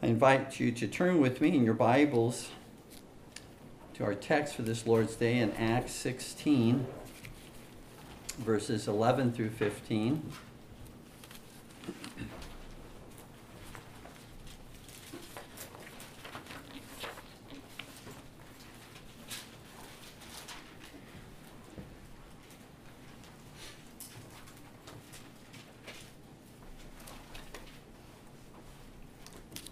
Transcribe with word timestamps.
I 0.00 0.06
invite 0.06 0.60
you 0.60 0.70
to 0.70 0.86
turn 0.86 1.20
with 1.20 1.40
me 1.40 1.56
in 1.56 1.64
your 1.64 1.74
Bibles 1.74 2.50
to 3.94 4.04
our 4.04 4.14
text 4.14 4.54
for 4.54 4.62
this 4.62 4.86
Lord's 4.86 5.16
Day 5.16 5.38
in 5.38 5.50
Acts 5.54 5.92
16, 5.92 6.86
verses 8.38 8.86
11 8.86 9.32
through 9.32 9.50
15. 9.50 10.22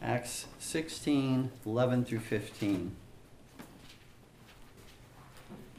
Acts 0.03 0.47
16, 1.07 1.53
11 1.65 2.05
through 2.05 2.19
15. 2.19 2.97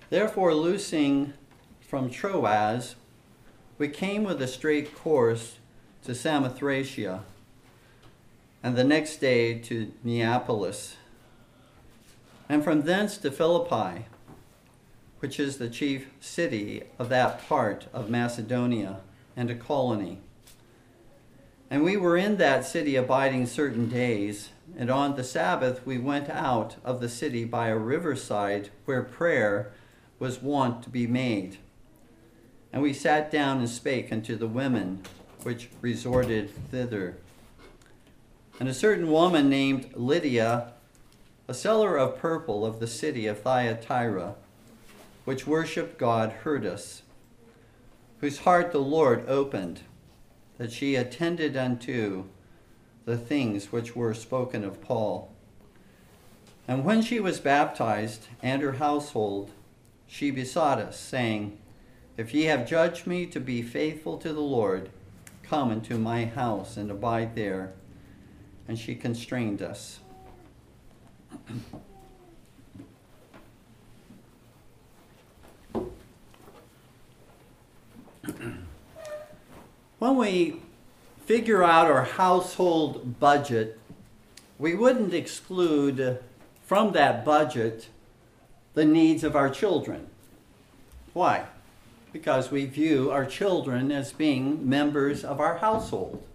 Therefore, 0.09 0.53
loosing 0.53 1.34
from 1.81 2.09
Troas, 2.09 2.95
we 3.77 3.90
came 3.90 4.23
with 4.23 4.41
a 4.41 4.48
straight 4.48 4.95
course 4.95 5.58
to 6.05 6.13
Samothracia, 6.13 7.23
and 8.63 8.77
the 8.77 8.86
next 8.86 9.17
day 9.17 9.59
to 9.59 9.91
Neapolis, 10.02 10.95
and 12.48 12.64
from 12.64 12.84
thence 12.84 13.17
to 13.17 13.30
Philippi, 13.30 14.05
which 15.20 15.41
is 15.41 15.58
the 15.58 15.70
chief 15.70 16.08
city 16.22 16.84
of 16.98 17.09
that 17.09 17.45
part 17.50 17.88
of 17.91 18.09
Macedonia 18.09 19.02
and 19.36 19.52
a 19.52 19.55
colony. 19.55 20.20
And 21.70 21.84
we 21.84 21.98
were 21.98 22.16
in 22.16 22.38
that 22.38 22.64
city 22.66 22.95
abiding 22.95 23.48
certain 23.48 23.89
days, 23.89 24.52
and 24.76 24.89
on 24.89 25.16
the 25.16 25.23
Sabbath 25.23 25.85
we 25.85 25.98
went 25.98 26.30
out 26.30 26.75
of 26.84 26.99
the 26.99 27.09
city 27.09 27.45
by 27.45 27.67
a 27.67 27.78
riverside 27.78 28.69
where 28.86 29.03
prayer 29.03 29.72
was 30.19 30.42
wont 30.42 30.83
to 30.83 30.89
be 30.89 31.08
made. 31.08 31.58
And 32.73 32.81
we 32.81 32.94
sat 32.94 33.31
down 33.31 33.59
and 33.59 33.69
spake 33.69 34.11
unto 34.11 34.36
the 34.36 34.47
women 34.47 35.03
which 35.44 35.69
resorted 35.81 36.50
thither. 36.69 37.17
And 38.59 38.67
a 38.67 38.73
certain 38.73 39.09
woman 39.09 39.50
named 39.50 39.92
Lydia, 39.94 40.73
a 41.47 41.53
seller 41.53 41.95
of 41.95 42.17
purple 42.17 42.66
of 42.66 42.80
the 42.80 42.88
city 42.88 43.27
of 43.27 43.42
Thyatira, 43.42 44.36
which 45.25 45.47
worshipped 45.47 45.97
God, 45.97 46.31
heard 46.31 46.66
us, 46.66 47.03
whose 48.20 48.39
heart 48.39 48.72
the 48.72 48.80
Lord 48.80 49.27
opened 49.27 49.81
that 50.58 50.72
she 50.72 50.95
attended 50.95 51.55
unto 51.55 52.25
the 53.08 53.17
things 53.17 53.72
which 53.72 53.95
were 53.95 54.13
spoken 54.13 54.63
of 54.66 54.81
Paul. 54.81 55.31
And 56.67 56.83
when 56.83 57.02
she 57.02 57.22
was 57.22 57.39
baptized, 57.39 58.27
and 58.44 58.61
her 58.61 58.73
household, 58.73 59.52
she 60.08 60.30
besought 60.30 60.77
us, 60.77 60.99
saying, 60.99 61.58
If 62.17 62.33
ye 62.33 62.44
have 62.44 62.67
judged 62.67 63.08
me 63.08 63.25
to 63.27 63.39
be 63.39 63.61
faithful 63.61 64.17
to 64.17 64.33
the 64.33 64.41
Lord, 64.41 64.89
come 65.41 65.72
into 65.72 65.97
my 65.97 66.25
house 66.25 66.75
and 66.75 66.91
abide 66.91 67.33
there. 67.33 67.72
And 68.67 68.77
she 68.77 68.94
constrained 68.94 69.61
us. 69.61 69.99
when 79.97 80.17
we 80.17 80.59
figure 81.28 81.61
out 81.61 81.92
our 81.92 82.06
household 82.06 83.20
budget, 83.20 83.78
we 84.58 84.73
wouldn't 84.73 85.14
exclude 85.14 86.20
from 86.66 86.94
that 86.94 87.25
budget 87.25 87.89
the 88.75 88.86
needs 88.86 89.25
of 89.25 89.36
our 89.36 89.50
children. 89.50 90.08
Why? 91.11 91.48
Because 92.14 92.49
we 92.49 92.64
view 92.65 93.11
our 93.11 93.26
children 93.26 93.92
as 93.92 94.14
being 94.14 94.67
members 94.67 95.26
of 95.26 95.42
our 95.42 95.58
household, 95.58 96.26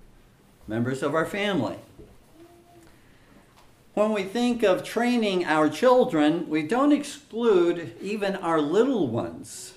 members 0.68 1.02
of 1.02 1.14
our 1.14 1.26
family. 1.26 1.78
When 3.94 4.12
we 4.12 4.24
think 4.24 4.62
of 4.62 4.84
training 4.84 5.46
our 5.46 5.70
children, 5.70 6.50
we 6.50 6.64
don't 6.64 6.92
exclude 6.92 7.96
even 8.02 8.36
our 8.36 8.60
little 8.60 9.06
ones 9.06 9.72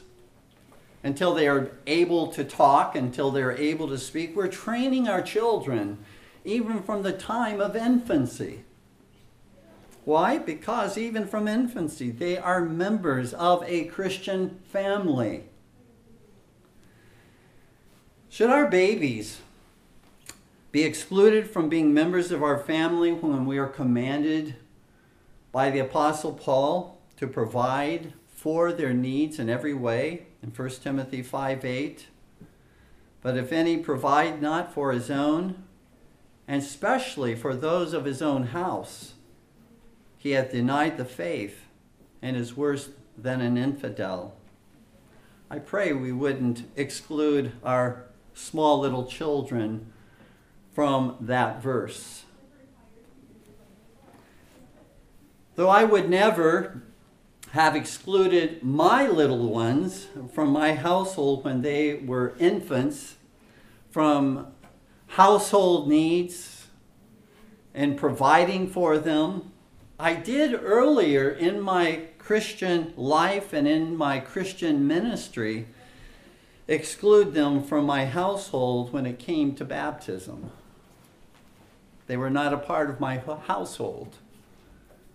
until 1.05 1.35
they 1.35 1.47
are 1.47 1.69
able 1.85 2.25
to 2.25 2.43
talk, 2.43 2.95
until 2.95 3.29
they're 3.29 3.55
able 3.55 3.87
to 3.87 3.97
speak. 3.97 4.35
We're 4.35 4.47
training 4.47 5.07
our 5.07 5.21
children 5.21 5.99
even 6.43 6.81
from 6.81 7.03
the 7.03 7.13
time 7.13 7.61
of 7.61 7.75
infancy. 7.75 8.63
Why? 10.03 10.39
Because 10.39 10.97
even 10.97 11.27
from 11.27 11.47
infancy, 11.47 12.09
they 12.09 12.39
are 12.39 12.61
members 12.61 13.35
of 13.35 13.63
a 13.67 13.85
Christian 13.85 14.59
family. 14.71 15.43
Should 18.27 18.49
our 18.49 18.67
babies 18.67 19.41
be 20.71 20.81
excluded 20.83 21.47
from 21.47 21.69
being 21.69 21.93
members 21.93 22.31
of 22.31 22.41
our 22.41 22.57
family 22.57 23.13
when 23.13 23.45
we 23.45 23.59
are 23.59 23.67
commanded 23.67 24.55
by 25.51 25.69
the 25.69 25.79
Apostle 25.79 26.33
Paul 26.33 26.99
to 27.17 27.27
provide 27.27 28.13
for 28.27 28.73
their 28.73 28.93
needs 28.93 29.37
in 29.37 29.49
every 29.49 29.75
way? 29.75 30.25
In 30.45 30.51
1 30.51 30.69
Timothy 30.83 31.23
5 31.23 31.65
8. 31.65 32.07
But 33.21 33.37
if 33.37 33.51
any 33.51 33.77
provide 33.77 34.41
not 34.41 34.71
for 34.71 34.91
his 34.91 35.09
own, 35.09 35.63
and 36.47 36.61
especially 36.61 37.35
for 37.35 37.55
those 37.55 37.93
of 37.93 38.05
his 38.05 38.21
own 38.21 38.47
house, 38.47 39.13
he 40.17 40.31
hath 40.31 40.51
denied 40.51 40.97
the 40.97 41.05
faith 41.05 41.65
and 42.21 42.37
is 42.37 42.55
worse 42.55 42.89
than 43.17 43.41
an 43.41 43.57
infidel. 43.57 44.35
I 45.49 45.59
pray 45.59 45.93
we 45.93 46.11
wouldn't 46.11 46.67
exclude 46.75 47.53
our 47.63 48.05
small 48.35 48.79
little 48.79 49.05
children 49.05 49.91
from 50.73 51.17
that 51.21 51.61
verse. 51.61 52.25
Though 55.55 55.69
I 55.69 55.85
would 55.85 56.09
never 56.09 56.83
have 57.55 57.73
excluded 57.73 58.61
my 58.61 59.07
little 59.07 59.47
ones 59.47 60.07
from 60.33 60.49
my 60.49 60.73
household 60.73 61.45
when 61.45 61.61
they 61.61 61.93
were 61.95 62.35
infants 62.37 63.15
from 63.89 64.45
household 65.07 65.87
needs 65.87 66.67
and 67.73 67.95
providing 67.95 68.67
for 68.67 68.97
them. 68.97 69.53
I 69.97 70.15
did 70.15 70.53
earlier 70.53 71.29
in 71.29 71.61
my 71.61 72.07
Christian 72.17 72.93
life 72.97 73.53
and 73.53 73.65
in 73.65 73.95
my 73.95 74.19
Christian 74.19 74.85
ministry 74.85 75.67
exclude 76.67 77.33
them 77.33 77.63
from 77.63 77.85
my 77.85 78.05
household 78.05 78.91
when 78.91 79.05
it 79.05 79.17
came 79.17 79.55
to 79.55 79.63
baptism. 79.63 80.51
They 82.07 82.17
were 82.17 82.29
not 82.29 82.51
a 82.51 82.57
part 82.57 82.89
of 82.89 82.99
my 82.99 83.19
household 83.47 84.17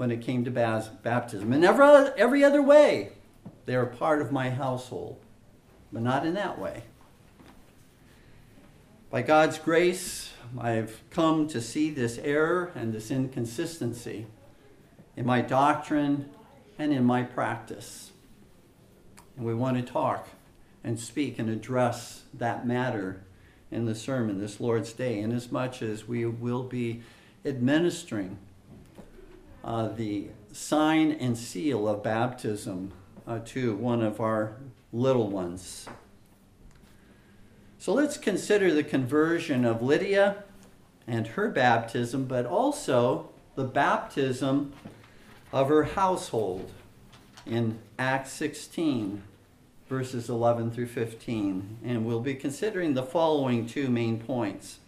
when 0.00 0.10
it 0.10 0.22
came 0.22 0.46
to 0.46 0.50
baptism. 0.50 1.52
Every, 1.62 1.84
every 2.16 2.42
other 2.42 2.62
way, 2.62 3.10
they 3.66 3.74
are 3.74 3.84
part 3.84 4.22
of 4.22 4.32
my 4.32 4.48
household, 4.48 5.20
but 5.92 6.00
not 6.00 6.24
in 6.24 6.32
that 6.32 6.58
way. 6.58 6.84
By 9.10 9.20
God's 9.20 9.58
grace, 9.58 10.30
I've 10.58 11.02
come 11.10 11.46
to 11.48 11.60
see 11.60 11.90
this 11.90 12.16
error 12.16 12.72
and 12.74 12.94
this 12.94 13.10
inconsistency 13.10 14.24
in 15.18 15.26
my 15.26 15.42
doctrine 15.42 16.30
and 16.78 16.94
in 16.94 17.04
my 17.04 17.22
practice. 17.22 18.12
And 19.36 19.44
we 19.44 19.52
want 19.52 19.76
to 19.76 19.92
talk 19.92 20.28
and 20.82 20.98
speak 20.98 21.38
and 21.38 21.50
address 21.50 22.22
that 22.32 22.66
matter 22.66 23.22
in 23.70 23.84
the 23.84 23.94
sermon 23.94 24.40
this 24.40 24.60
Lord's 24.60 24.94
Day, 24.94 25.18
inasmuch 25.18 25.82
as 25.82 26.08
we 26.08 26.24
will 26.24 26.62
be 26.62 27.02
administering 27.44 28.38
uh, 29.64 29.88
the 29.88 30.28
sign 30.52 31.12
and 31.12 31.36
seal 31.36 31.88
of 31.88 32.02
baptism 32.02 32.92
uh, 33.26 33.38
to 33.44 33.74
one 33.74 34.02
of 34.02 34.20
our 34.20 34.56
little 34.92 35.28
ones. 35.28 35.86
So 37.78 37.94
let's 37.94 38.18
consider 38.18 38.74
the 38.74 38.82
conversion 38.82 39.64
of 39.64 39.82
Lydia 39.82 40.44
and 41.06 41.26
her 41.28 41.48
baptism, 41.48 42.26
but 42.26 42.46
also 42.46 43.30
the 43.54 43.64
baptism 43.64 44.72
of 45.52 45.68
her 45.68 45.84
household 45.84 46.70
in 47.46 47.78
Acts 47.98 48.32
16, 48.32 49.22
verses 49.88 50.28
11 50.28 50.70
through 50.70 50.86
15. 50.86 51.78
And 51.84 52.04
we'll 52.04 52.20
be 52.20 52.34
considering 52.34 52.94
the 52.94 53.02
following 53.02 53.66
two 53.66 53.88
main 53.88 54.18
points. 54.18 54.78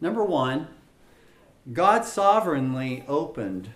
Number 0.00 0.24
one, 0.24 0.68
God 1.70 2.04
sovereignly 2.04 3.04
opened 3.06 3.70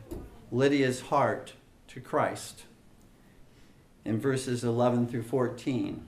Lydia's 0.50 1.02
heart 1.02 1.52
to 1.86 2.00
Christ 2.00 2.64
in 4.04 4.18
verses 4.18 4.64
11 4.64 5.06
through 5.06 5.22
14. 5.22 6.04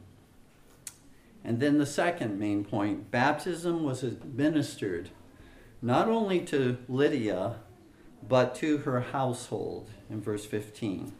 And 1.44 1.60
then 1.60 1.78
the 1.78 1.86
second 1.86 2.36
main 2.36 2.64
point 2.64 3.12
baptism 3.12 3.84
was 3.84 4.02
administered 4.02 5.10
not 5.80 6.08
only 6.08 6.40
to 6.46 6.78
Lydia 6.88 7.56
but 8.26 8.56
to 8.56 8.78
her 8.78 9.00
household 9.00 9.88
in 10.10 10.20
verse 10.20 10.44
15. 10.44 11.12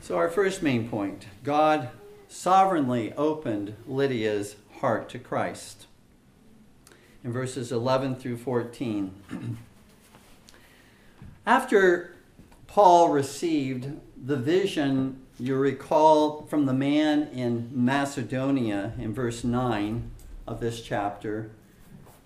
So, 0.00 0.16
our 0.16 0.28
first 0.28 0.62
main 0.62 0.88
point 0.88 1.28
God 1.44 1.90
sovereignly 2.26 3.12
opened 3.12 3.76
Lydia's 3.86 4.56
heart 4.80 5.08
to 5.10 5.20
Christ. 5.20 5.86
In 7.24 7.32
verses 7.32 7.72
11 7.72 8.16
through 8.16 8.36
14. 8.36 9.14
After 11.46 12.14
Paul 12.66 13.08
received 13.08 13.98
the 14.22 14.36
vision, 14.36 15.20
you 15.38 15.56
recall, 15.56 16.42
from 16.42 16.66
the 16.66 16.74
man 16.74 17.28
in 17.28 17.70
Macedonia 17.72 18.92
in 18.98 19.14
verse 19.14 19.42
9 19.42 20.10
of 20.46 20.60
this 20.60 20.82
chapter, 20.82 21.50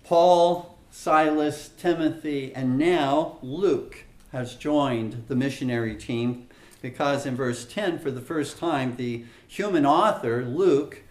Paul, 0.03 0.77
Silas, 0.91 1.69
Timothy, 1.77 2.53
and 2.53 2.77
now 2.77 3.37
Luke 3.41 4.03
has 4.33 4.55
joined 4.55 5.23
the 5.27 5.35
missionary 5.35 5.95
team 5.95 6.47
because 6.81 7.25
in 7.25 7.35
verse 7.35 7.65
10, 7.65 7.99
for 7.99 8.11
the 8.11 8.21
first 8.21 8.57
time, 8.57 8.95
the 8.97 9.23
human 9.47 9.85
author, 9.85 10.43
Luke, 10.43 11.03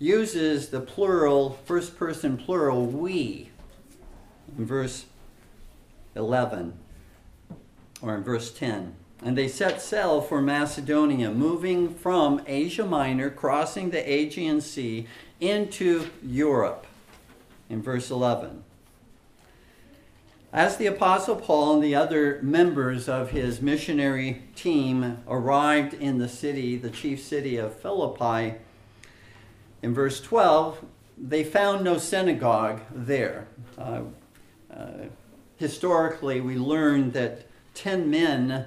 uses 0.00 0.70
the 0.70 0.80
plural, 0.80 1.60
first 1.66 1.96
person 1.96 2.36
plural, 2.36 2.86
we, 2.86 3.50
in 4.58 4.66
verse 4.66 5.04
11, 6.16 6.72
or 8.02 8.16
in 8.16 8.24
verse 8.24 8.50
10. 8.52 8.96
And 9.22 9.36
they 9.36 9.46
set 9.46 9.82
sail 9.82 10.22
for 10.22 10.40
Macedonia, 10.40 11.30
moving 11.30 11.94
from 11.94 12.40
Asia 12.46 12.86
Minor, 12.86 13.28
crossing 13.28 13.90
the 13.90 14.10
Aegean 14.10 14.62
Sea 14.62 15.06
into 15.38 16.08
Europe, 16.22 16.86
in 17.68 17.82
verse 17.82 18.10
11. 18.10 18.64
As 20.52 20.78
the 20.78 20.86
Apostle 20.86 21.36
Paul 21.36 21.74
and 21.74 21.84
the 21.84 21.94
other 21.94 22.40
members 22.42 23.08
of 23.08 23.30
his 23.30 23.60
missionary 23.60 24.42
team 24.56 25.22
arrived 25.28 25.92
in 25.94 26.18
the 26.18 26.28
city, 26.28 26.76
the 26.76 26.90
chief 26.90 27.22
city 27.22 27.56
of 27.56 27.78
Philippi, 27.78 28.56
in 29.82 29.94
verse 29.94 30.20
12, 30.20 30.84
they 31.16 31.44
found 31.44 31.84
no 31.84 31.98
synagogue 31.98 32.80
there. 32.90 33.46
Uh, 33.78 34.02
uh, 34.74 35.04
historically, 35.56 36.40
we 36.40 36.56
learned 36.56 37.12
that 37.12 37.46
10 37.74 38.10
men 38.10 38.66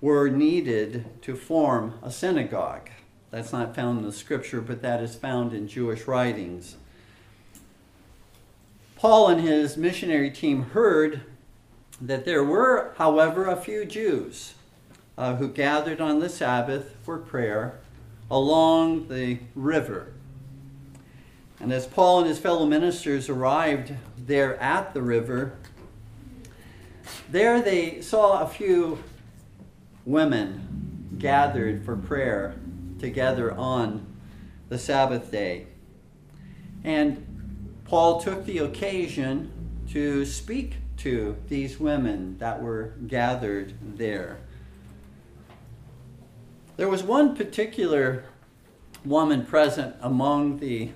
were 0.00 0.28
needed 0.28 1.04
to 1.22 1.34
form 1.34 1.98
a 2.02 2.10
synagogue. 2.10 2.90
That's 3.30 3.52
not 3.52 3.74
found 3.74 3.98
in 3.98 4.04
the 4.04 4.12
scripture, 4.12 4.60
but 4.60 4.82
that 4.82 5.02
is 5.02 5.14
found 5.14 5.52
in 5.52 5.68
Jewish 5.68 6.06
writings. 6.06 6.76
Paul 8.96 9.28
and 9.28 9.40
his 9.40 9.76
missionary 9.76 10.30
team 10.30 10.62
heard 10.70 11.22
that 12.00 12.24
there 12.24 12.44
were, 12.44 12.94
however, 12.96 13.46
a 13.46 13.56
few 13.56 13.84
Jews 13.84 14.54
uh, 15.16 15.36
who 15.36 15.48
gathered 15.48 16.00
on 16.00 16.20
the 16.20 16.28
Sabbath 16.28 16.96
for 17.02 17.18
prayer 17.18 17.78
along 18.30 19.08
the 19.08 19.38
river. 19.54 20.12
And 21.60 21.72
as 21.72 21.86
Paul 21.86 22.20
and 22.20 22.28
his 22.28 22.38
fellow 22.38 22.66
ministers 22.66 23.28
arrived 23.28 23.94
there 24.16 24.56
at 24.60 24.94
the 24.94 25.02
river, 25.02 25.54
there 27.30 27.60
they 27.60 28.00
saw 28.00 28.42
a 28.42 28.46
few 28.46 29.02
women 30.04 31.08
gathered 31.18 31.84
for 31.84 31.96
prayer 31.96 32.54
together 32.98 33.52
on 33.52 34.06
the 34.68 34.78
Sabbath 34.78 35.30
day. 35.30 35.66
And 36.84 37.24
Paul 37.84 38.20
took 38.20 38.44
the 38.44 38.58
occasion 38.58 39.50
to 39.90 40.24
speak 40.24 40.76
to 40.98 41.36
these 41.48 41.80
women 41.80 42.38
that 42.38 42.60
were 42.60 42.94
gathered 43.06 43.74
there. 43.96 44.38
There 46.76 46.88
was 46.88 47.02
one 47.02 47.34
particular 47.34 48.24
woman 49.04 49.44
present 49.46 49.96
among 50.00 50.58
the, 50.58 50.90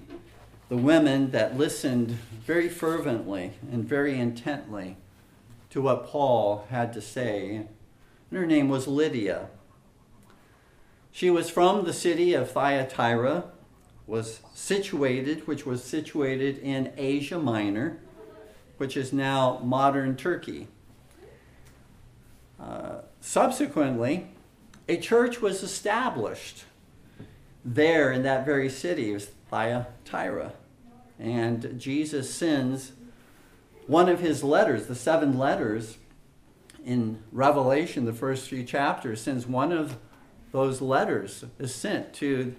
the 0.72 0.78
women 0.78 1.32
that 1.32 1.58
listened 1.58 2.08
very 2.46 2.66
fervently 2.66 3.52
and 3.70 3.84
very 3.84 4.18
intently 4.18 4.96
to 5.68 5.82
what 5.82 6.06
Paul 6.06 6.66
had 6.70 6.94
to 6.94 7.00
say. 7.02 7.56
And 8.30 8.40
her 8.40 8.46
name 8.46 8.70
was 8.70 8.88
Lydia. 8.88 9.50
She 11.10 11.28
was 11.28 11.50
from 11.50 11.84
the 11.84 11.92
city 11.92 12.32
of 12.32 12.50
Thyatira, 12.50 13.44
was 14.06 14.40
situated, 14.54 15.46
which 15.46 15.66
was 15.66 15.84
situated 15.84 16.56
in 16.56 16.90
Asia 16.96 17.38
Minor, 17.38 17.98
which 18.78 18.96
is 18.96 19.12
now 19.12 19.60
modern 19.62 20.16
Turkey. 20.16 20.68
Uh, 22.58 23.02
subsequently, 23.20 24.28
a 24.88 24.96
church 24.96 25.42
was 25.42 25.62
established 25.62 26.64
there 27.62 28.10
in 28.10 28.22
that 28.22 28.46
very 28.46 28.70
city 28.70 29.12
of 29.12 29.24
Thyatira. 29.50 30.54
And 31.18 31.78
Jesus 31.78 32.32
sends 32.32 32.92
one 33.86 34.08
of 34.08 34.20
his 34.20 34.42
letters, 34.42 34.86
the 34.86 34.94
seven 34.94 35.38
letters 35.38 35.98
in 36.84 37.22
Revelation, 37.30 38.04
the 38.04 38.12
first 38.12 38.48
few 38.48 38.64
chapters, 38.64 39.20
sends 39.20 39.46
one 39.46 39.72
of 39.72 39.96
those 40.52 40.80
letters 40.80 41.44
is 41.58 41.74
sent 41.74 42.12
to 42.12 42.54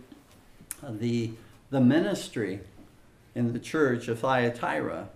the, 0.88 1.32
the 1.70 1.80
ministry 1.80 2.60
in 3.36 3.54
the 3.54 3.60
church 3.60 4.08
of 4.08 4.20
Thyatira. 4.20 5.10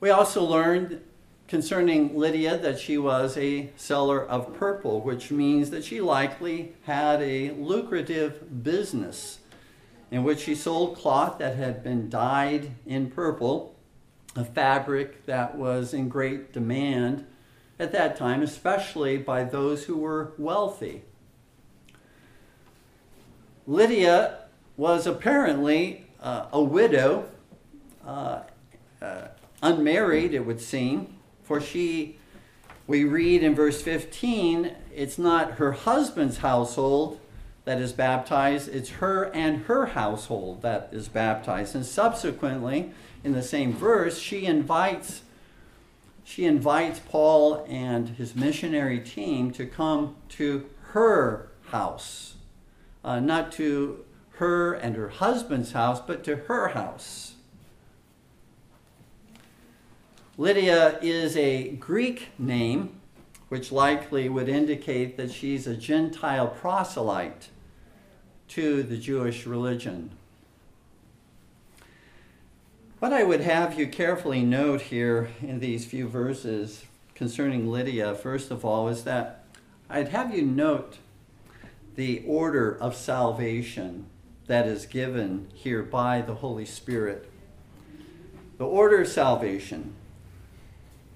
We 0.00 0.10
also 0.10 0.44
learned 0.44 1.00
concerning 1.46 2.16
Lydia 2.16 2.58
that 2.58 2.78
she 2.78 2.98
was 2.98 3.36
a 3.36 3.70
seller 3.76 4.22
of 4.22 4.54
purple, 4.54 5.00
which 5.00 5.30
means 5.30 5.70
that 5.70 5.84
she 5.84 6.00
likely 6.00 6.72
had 6.82 7.22
a 7.22 7.52
lucrative 7.52 8.62
business 8.64 9.38
in 10.10 10.22
which 10.22 10.40
she 10.40 10.54
sold 10.54 10.96
cloth 10.96 11.38
that 11.38 11.56
had 11.56 11.82
been 11.82 12.08
dyed 12.08 12.70
in 12.86 13.10
purple, 13.10 13.74
a 14.36 14.44
fabric 14.44 15.26
that 15.26 15.56
was 15.56 15.94
in 15.94 16.08
great 16.08 16.52
demand 16.52 17.26
at 17.78 17.92
that 17.92 18.16
time, 18.16 18.42
especially 18.42 19.16
by 19.16 19.44
those 19.44 19.84
who 19.84 19.96
were 19.96 20.32
wealthy. 20.38 21.02
Lydia 23.66 24.40
was 24.76 25.06
apparently 25.06 26.06
uh, 26.20 26.46
a 26.52 26.62
widow, 26.62 27.28
uh, 28.06 28.40
uh, 29.00 29.28
unmarried, 29.62 30.34
it 30.34 30.44
would 30.44 30.60
seem, 30.60 31.14
for 31.42 31.60
she, 31.60 32.18
we 32.86 33.04
read 33.04 33.42
in 33.42 33.54
verse 33.54 33.80
15, 33.82 34.74
it's 34.94 35.18
not 35.18 35.52
her 35.52 35.72
husband's 35.72 36.38
household 36.38 37.20
that 37.64 37.80
is 37.80 37.92
baptized, 37.92 38.68
it's 38.68 38.90
her 38.90 39.24
and 39.34 39.64
her 39.64 39.86
household 39.86 40.62
that 40.62 40.88
is 40.92 41.08
baptized. 41.08 41.74
And 41.74 41.84
subsequently, 41.84 42.92
in 43.22 43.32
the 43.32 43.42
same 43.42 43.72
verse, 43.72 44.18
she 44.18 44.46
invites 44.46 45.22
she 46.26 46.46
invites 46.46 47.00
Paul 47.00 47.66
and 47.68 48.08
his 48.08 48.34
missionary 48.34 48.98
team 48.98 49.50
to 49.52 49.66
come 49.66 50.16
to 50.30 50.64
her 50.92 51.50
house, 51.66 52.36
uh, 53.04 53.20
not 53.20 53.52
to 53.52 54.06
her 54.36 54.72
and 54.72 54.96
her 54.96 55.10
husband's 55.10 55.72
house, 55.72 56.00
but 56.00 56.24
to 56.24 56.36
her 56.36 56.68
house. 56.68 57.34
Lydia 60.38 60.98
is 61.02 61.36
a 61.36 61.68
Greek 61.72 62.28
name, 62.38 62.98
which 63.50 63.70
likely 63.70 64.28
would 64.30 64.48
indicate 64.48 65.18
that 65.18 65.30
she's 65.30 65.66
a 65.66 65.76
Gentile 65.76 66.48
proselyte 66.48 67.48
to 68.48 68.82
the 68.82 68.96
Jewish 68.96 69.46
religion. 69.46 70.10
What 72.98 73.12
I 73.12 73.22
would 73.22 73.40
have 73.40 73.78
you 73.78 73.86
carefully 73.86 74.42
note 74.42 74.82
here 74.82 75.28
in 75.42 75.60
these 75.60 75.84
few 75.84 76.08
verses 76.08 76.84
concerning 77.14 77.70
Lydia, 77.70 78.14
first 78.14 78.50
of 78.50 78.64
all, 78.64 78.88
is 78.88 79.04
that 79.04 79.44
I'd 79.90 80.08
have 80.08 80.34
you 80.34 80.42
note 80.42 80.98
the 81.96 82.24
order 82.26 82.76
of 82.80 82.96
salvation 82.96 84.06
that 84.46 84.66
is 84.66 84.86
given 84.86 85.48
here 85.54 85.82
by 85.82 86.20
the 86.20 86.36
Holy 86.36 86.64
Spirit. 86.64 87.30
The 88.58 88.64
order 88.64 89.02
of 89.02 89.08
salvation. 89.08 89.94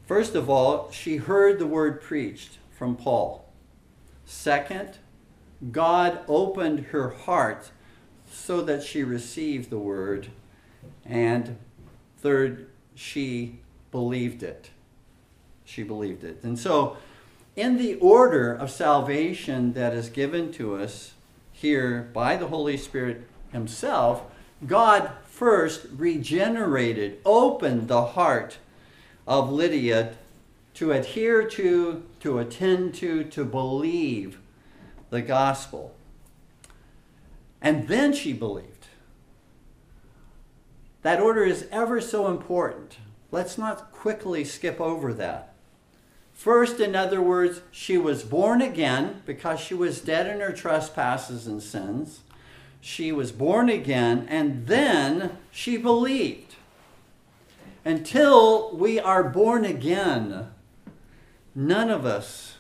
First 0.07 0.35
of 0.35 0.49
all, 0.49 0.91
she 0.91 1.17
heard 1.17 1.59
the 1.59 1.67
word 1.67 2.01
preached 2.01 2.59
from 2.71 2.97
Paul. 2.97 3.51
Second, 4.25 4.99
God 5.73 6.21
opened 6.29 6.87
her 6.87 7.11
heart 7.11 7.71
so 8.31 8.61
that 8.63 8.83
she 8.83 9.03
received 9.03 9.71
the 9.71 9.79
word. 9.79 10.29
And 11.05 11.57
Third, 12.19 12.69
she 12.95 13.61
believed 13.93 14.43
it. 14.43 14.71
She 15.65 15.83
believed 15.83 16.25
it. 16.25 16.41
And 16.43 16.59
so, 16.59 16.97
in 17.55 17.79
the 17.79 17.95
order 17.97 18.53
of 18.53 18.71
salvation 18.71 19.73
that 19.75 19.95
is 19.95 20.09
given 20.09 20.53
to 20.53 20.77
us 20.77 21.15
here 21.53 22.11
by 22.13 22.37
the 22.37 22.49
Holy 22.49 22.77
Spirit 22.77 23.23
Himself, 23.53 24.23
God 24.67 25.13
first 25.25 25.87
regenerated, 25.97 27.19
opened 27.25 27.89
the 27.89 28.05
heart, 28.05 28.59
of 29.27 29.53
Lydia 29.53 30.15
to 30.73 30.91
adhere 30.91 31.47
to, 31.47 32.03
to 32.21 32.39
attend 32.39 32.95
to, 32.95 33.25
to 33.25 33.45
believe 33.45 34.39
the 35.11 35.23
gospel. 35.23 35.95
And 37.61 37.89
then 37.89 38.13
she 38.13 38.33
believed. 38.33 38.87
That 41.03 41.21
order 41.21 41.45
is 41.45 41.67
ever 41.71 42.01
so 42.01 42.29
important. 42.29 42.99
Let's 43.31 43.59
not 43.59 43.93
quickly 43.93 44.45
skip 44.45 44.81
over 44.81 45.13
that. 45.15 45.55
First, 46.33 46.79
in 46.81 46.95
other 46.95 47.21
words, 47.21 47.63
she 47.71 47.99
was 47.99 48.23
born 48.23 48.63
again 48.63 49.23
because 49.27 49.59
she 49.59 49.75
was 49.75 50.01
dead 50.01 50.27
in 50.27 50.41
her 50.41 50.53
trespasses 50.53 51.47
and 51.47 51.63
sins. 51.63 52.21
She 52.81 53.11
was 53.11 53.33
born 53.33 53.69
again, 53.69 54.27
and 54.29 54.67
then 54.69 55.39
she 55.51 55.77
believed. 55.77 56.55
Until 57.85 58.77
we 58.77 59.01
are 59.01 59.25
born 59.25 59.65
again, 59.65 60.51
none 61.55 61.91
of 61.91 62.07
us 62.07 62.58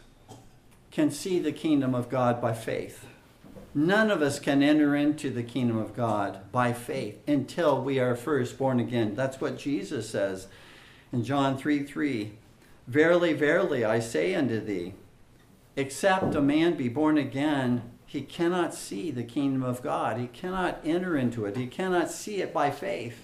can 0.99 1.13
see 1.13 1.39
the 1.39 1.53
kingdom 1.53 1.95
of 1.95 2.09
God 2.09 2.43
by 2.43 2.53
faith. 2.53 3.07
None 3.73 4.11
of 4.11 4.21
us 4.21 4.41
can 4.41 4.65
enter 4.65 4.97
into 4.97 5.31
the 5.31 5.45
kingdom 5.45 5.79
of 5.79 5.95
God 5.95 6.51
by 6.51 6.73
faith 6.73 7.21
until 7.29 7.81
we 7.81 8.01
are 8.01 8.17
first 8.17 8.59
born 8.59 8.81
again. 8.81 9.15
That's 9.15 9.41
what 9.41 9.57
Jesus 9.57 10.11
says 10.11 10.49
in 11.13 11.23
John 11.23 11.57
3 11.57 11.85
3. 11.85 12.33
Verily, 12.89 13.33
verily, 13.33 13.85
I 13.85 14.01
say 14.01 14.35
unto 14.35 14.59
thee, 14.59 14.95
except 15.77 16.35
a 16.35 16.41
man 16.41 16.75
be 16.75 16.89
born 16.89 17.17
again, 17.17 17.93
he 18.05 18.23
cannot 18.23 18.75
see 18.75 19.13
the 19.13 19.23
kingdom 19.23 19.63
of 19.63 19.85
God. 19.85 20.19
He 20.19 20.27
cannot 20.27 20.81
enter 20.85 21.17
into 21.17 21.45
it. 21.45 21.57
He 21.57 21.69
cannot 21.69 22.11
see 22.11 22.43
it 22.43 22.53
by 22.53 22.73
faith. 22.73 23.23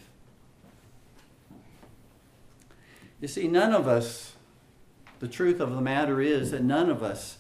You 3.21 3.27
see, 3.27 3.49
none 3.49 3.75
of 3.75 3.89
us, 3.89 4.37
the 5.19 5.27
truth 5.27 5.59
of 5.59 5.75
the 5.75 5.81
matter 5.81 6.21
is 6.21 6.53
that 6.53 6.63
none 6.63 6.89
of 6.89 7.03
us 7.03 7.39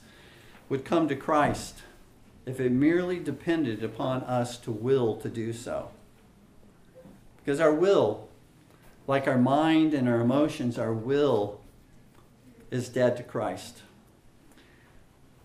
would 0.74 0.84
come 0.84 1.06
to 1.06 1.14
Christ 1.14 1.82
if 2.46 2.58
it 2.58 2.72
merely 2.72 3.20
depended 3.20 3.84
upon 3.84 4.22
us 4.24 4.56
to 4.56 4.72
will 4.72 5.14
to 5.18 5.28
do 5.28 5.52
so. 5.52 5.90
Because 7.36 7.60
our 7.60 7.72
will, 7.72 8.26
like 9.06 9.28
our 9.28 9.38
mind 9.38 9.94
and 9.94 10.08
our 10.08 10.20
emotions, 10.20 10.76
our 10.76 10.92
will 10.92 11.60
is 12.72 12.88
dead 12.88 13.16
to 13.18 13.22
Christ. 13.22 13.82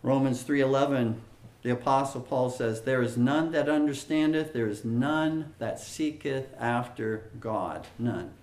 Romans 0.01 0.41
3:11 0.41 1.21
the 1.61 1.69
apostle 1.69 2.21
Paul 2.21 2.49
says 2.49 2.81
there 2.81 3.03
is 3.03 3.15
none 3.15 3.51
that 3.51 3.69
understandeth 3.69 4.51
there 4.51 4.67
is 4.67 4.83
none 4.83 5.53
that 5.59 5.79
seeketh 5.79 6.55
after 6.57 7.29
God 7.39 7.85
none 7.99 8.33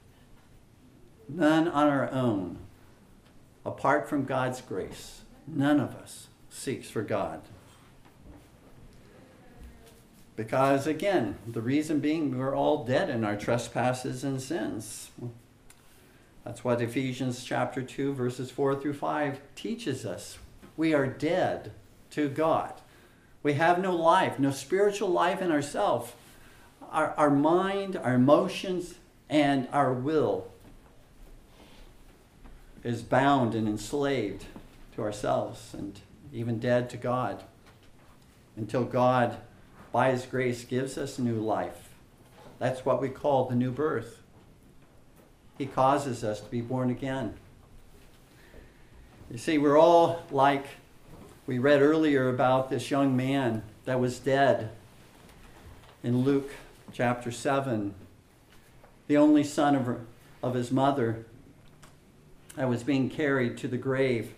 none 1.29 1.67
on 1.67 1.89
our 1.89 2.09
own 2.13 2.59
apart 3.65 4.09
from 4.09 4.25
God's 4.25 4.61
grace 4.61 5.23
none 5.49 5.81
of 5.81 5.97
us 5.97 6.29
seeks 6.57 6.89
for 6.89 7.03
God 7.03 7.41
because 10.35 10.87
again 10.87 11.37
the 11.47 11.61
reason 11.61 12.01
being 12.01 12.37
we're 12.37 12.57
all 12.57 12.85
dead 12.85 13.11
in 13.11 13.25
our 13.25 13.37
trespasses 13.37 14.25
and 14.25 14.41
sins 14.41 15.11
that's 16.47 16.63
what 16.63 16.81
Ephesians 16.81 17.43
chapter 17.43 17.83
2, 17.83 18.15
verses 18.15 18.53
4 18.53 18.77
through 18.77 18.93
5 18.93 19.41
teaches 19.57 20.07
us. 20.07 20.39
We 20.77 20.95
are 20.95 21.09
dead 21.09 21.73
to 22.11 22.29
God. 22.29 22.73
We 23.43 23.55
have 23.55 23.81
no 23.81 23.97
life, 23.97 24.39
no 24.39 24.53
spiritual 24.53 25.09
life 25.09 25.43
in 25.43 25.51
ourselves. 25.51 26.13
Our, 26.93 27.15
our 27.17 27.31
mind, 27.31 27.97
our 27.97 28.15
emotions, 28.15 28.95
and 29.29 29.67
our 29.73 29.93
will 29.93 30.47
is 32.85 33.03
bound 33.03 33.57
and 33.57 33.67
enslaved 33.67 34.45
to 34.95 35.03
ourselves 35.03 35.75
and 35.75 35.99
even 36.33 36.59
dead 36.59 36.91
to 36.91 36.97
God 36.97 37.43
until 38.57 38.85
God, 38.85 39.37
by 39.93 40.11
His 40.11 40.25
grace, 40.27 40.65
gives 40.65 40.97
us 40.97 41.19
new 41.19 41.41
life. 41.41 41.89
That's 42.59 42.85
what 42.85 43.01
we 43.01 43.09
call 43.09 43.45
the 43.45 43.55
new 43.55 43.71
birth. 43.71 44.23
He 45.59 45.67
causes 45.67 46.25
us 46.25 46.41
to 46.41 46.51
be 46.51 46.61
born 46.61 46.91
again. 46.91 47.35
You 49.31 49.39
see, 49.39 49.59
we're 49.59 49.79
all 49.79 50.23
like 50.31 50.67
we 51.47 51.59
read 51.59 51.83
earlier 51.83 52.29
about 52.29 52.71
this 52.71 52.91
young 52.91 53.17
man 53.17 53.63
that 53.85 54.01
was 54.01 54.19
dead 54.19 54.71
in 56.03 56.23
Luke 56.23 56.51
chapter 56.93 57.31
7, 57.31 57.95
the 59.07 59.17
only 59.17 59.45
son 59.45 59.75
of, 59.75 59.87
her, 59.87 60.01
of 60.43 60.55
his 60.55 60.71
mother 60.71 61.27
that 62.55 62.69
was 62.69 62.83
being 62.83 63.11
carried 63.11 63.59
to 63.59 63.69
the 63.69 63.77
grave. 63.77 64.33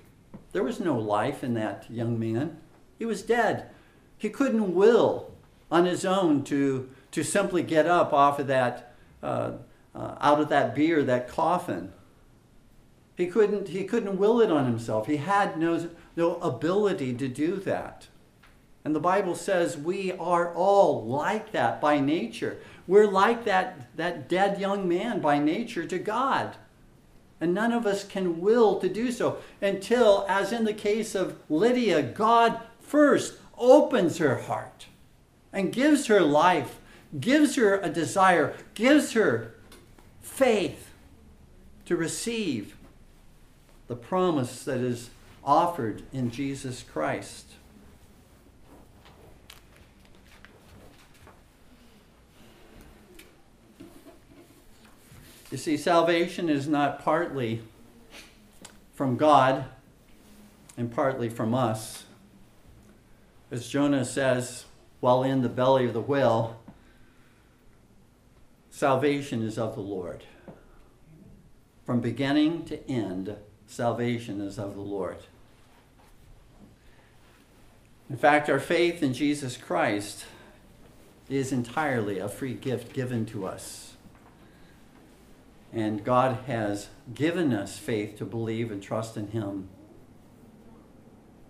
There 0.53 0.63
was 0.63 0.81
no 0.81 0.99
life 0.99 1.45
in 1.45 1.55
that 1.55 1.87
young 1.91 2.19
man. 2.19 2.59
He 2.99 3.05
was 3.05 3.23
dead. 3.23 3.71
He 4.17 4.31
couldn't 4.31 4.75
will 4.75 5.31
on 5.71 5.85
his 5.85 6.05
own 6.05 6.43
to, 6.45 6.89
to 7.13 7.23
simply 7.23 7.63
get 7.63 7.87
up 7.87 8.13
off 8.13 8.39
of 8.39 8.47
that, 8.47 8.95
uh, 9.23 9.53
uh, 9.95 10.15
out 10.21 10.41
of 10.41 10.49
that 10.49 10.75
bier, 10.75 11.03
that 11.03 11.29
coffin. 11.29 11.93
He 13.17 13.27
couldn't, 13.27 13.69
he 13.69 13.85
couldn't 13.85 14.19
will 14.19 14.41
it 14.41 14.51
on 14.51 14.65
himself. 14.65 15.07
He 15.07 15.17
had 15.19 15.59
no, 15.59 15.91
no 16.17 16.37
ability 16.37 17.15
to 17.15 17.29
do 17.29 17.57
that. 17.57 18.09
And 18.85 18.95
the 18.95 19.01
Bible 19.01 19.35
says 19.35 19.77
we 19.77 20.13
are 20.13 20.55
all 20.55 21.05
like 21.05 21.53
that 21.53 21.81
by 21.81 22.01
nature. 22.01 22.59
We're 22.87 23.11
like 23.11 23.45
that, 23.45 23.95
that 23.97 24.29
dead 24.29 24.59
young 24.61 24.89
man 24.89 25.21
by 25.21 25.39
nature 25.39 25.85
to 25.85 25.99
God. 25.99 26.57
And 27.41 27.55
none 27.55 27.73
of 27.73 27.87
us 27.87 28.05
can 28.05 28.41
will 28.41 28.81
to 28.81 28.89
do 28.89 29.13
so 29.13 29.39
until, 29.61 30.27
as 30.29 30.53
in 30.53 30.65
the 30.65 30.75
case 30.75 31.15
of 31.15 31.39
Lydia, 31.49 32.03
God 32.03 32.61
first 32.81 33.35
opens 33.57 34.19
her 34.19 34.43
heart 34.43 34.87
and 35.53 35.73
gives 35.73 36.07
her 36.07 36.21
life, 36.21 36.81
gives 37.21 37.57
her 37.57 37.81
a 37.81 37.89
desire, 37.89 38.55
gives 38.75 39.13
her 39.13 39.55
faith 40.21 40.91
to 41.85 41.97
receive 41.97 42.77
the 43.87 43.97
promise 43.97 44.65
that 44.65 44.81
is 44.81 45.11
offered 45.45 46.03
in 46.13 46.31
Jesus 46.31 46.83
Christ. 46.83 47.53
You 55.51 55.57
see, 55.57 55.77
salvation 55.77 56.49
is 56.49 56.69
not 56.69 57.03
partly 57.03 57.63
from 58.93 59.17
God 59.17 59.65
and 60.77 60.93
partly 60.93 61.29
from 61.29 61.55
us. 61.55 62.05
As 63.51 63.69
Jonah 63.69 64.05
says, 64.05 64.67
while 65.01 65.23
in 65.23 65.41
the 65.41 65.49
belly 65.49 65.87
of 65.87 65.95
the 65.95 66.01
whale, 66.01 66.61
salvation 68.71 69.43
is 69.43 69.59
of 69.59 69.75
the 69.75 69.81
Lord. 69.81 70.25
From 71.87 72.01
beginning 72.01 72.67
to 72.67 72.87
end, 72.91 73.37
salvation 73.67 74.43
is 74.43 74.59
of 74.59 74.75
the 74.75 74.83
Lord. 74.83 75.17
In 78.11 78.17
fact, 78.17 78.51
our 78.51 78.61
faith 78.61 79.03
in 79.03 79.15
Jesus 79.15 79.57
Christ 79.57 80.27
is 81.31 81.53
entirely 81.53 82.19
a 82.19 82.29
free 82.29 82.55
gift 82.55 82.93
given 82.93 83.25
to 83.27 83.47
us. 83.47 83.88
And 85.73 86.05
God 86.05 86.39
has 86.47 86.89
given 87.15 87.53
us 87.53 87.79
faith 87.79 88.17
to 88.19 88.25
believe 88.25 88.71
and 88.71 88.83
trust 88.83 89.17
in 89.17 89.29
Him. 89.29 89.69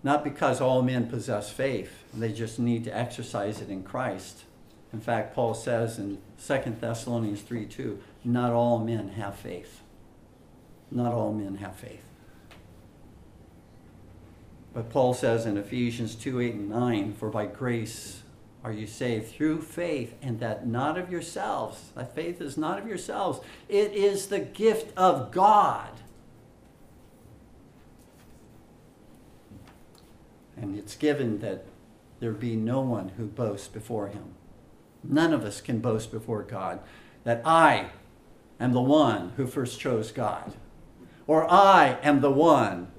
Not 0.03 0.23
because 0.23 0.61
all 0.61 0.81
men 0.81 1.09
possess 1.09 1.51
faith, 1.51 2.03
they 2.13 2.31
just 2.31 2.59
need 2.59 2.83
to 2.85 2.97
exercise 2.97 3.61
it 3.61 3.69
in 3.69 3.83
Christ. 3.83 4.43
In 4.91 4.99
fact, 4.99 5.35
Paul 5.35 5.53
says 5.53 5.99
in 5.99 6.19
2 6.45 6.77
Thessalonians 6.79 7.41
3 7.41 7.65
2, 7.65 7.99
not 8.23 8.51
all 8.53 8.79
men 8.79 9.09
have 9.09 9.35
faith. 9.35 9.81
Not 10.91 11.13
all 11.13 11.33
men 11.33 11.57
have 11.57 11.75
faith. 11.75 12.03
But 14.73 14.89
Paul 14.89 15.13
says 15.13 15.45
in 15.45 15.57
Ephesians 15.57 16.15
2 16.15 16.41
8 16.41 16.53
and 16.53 16.69
9, 16.69 17.13
For 17.13 17.29
by 17.29 17.45
grace 17.45 18.23
are 18.63 18.71
you 18.71 18.87
saved 18.87 19.31
through 19.31 19.61
faith, 19.61 20.15
and 20.21 20.39
that 20.39 20.67
not 20.67 20.97
of 20.97 21.09
yourselves. 21.09 21.91
That 21.95 22.13
faith 22.13 22.41
is 22.41 22.57
not 22.57 22.79
of 22.79 22.87
yourselves, 22.87 23.39
it 23.67 23.93
is 23.93 24.27
the 24.27 24.39
gift 24.39 24.91
of 24.97 25.31
God. 25.31 25.89
And 30.57 30.77
it's 30.77 30.95
given 30.95 31.39
that 31.39 31.65
there 32.19 32.33
be 32.33 32.57
no 32.57 32.81
one 32.81 33.09
who 33.17 33.27
boasts 33.27 33.69
before 33.69 34.09
him. 34.09 34.35
None 35.03 35.33
of 35.33 35.45
us 35.45 35.61
can 35.61 35.79
boast 35.79 36.11
before 36.11 36.43
God 36.43 36.81
that 37.23 37.41
I 37.45 37.91
am 38.59 38.73
the 38.73 38.81
one 38.81 39.31
who 39.37 39.47
first 39.47 39.79
chose 39.79 40.11
God, 40.11 40.53
or 41.27 41.49
I 41.49 41.97
am 42.03 42.19
the 42.19 42.31
one 42.31 42.91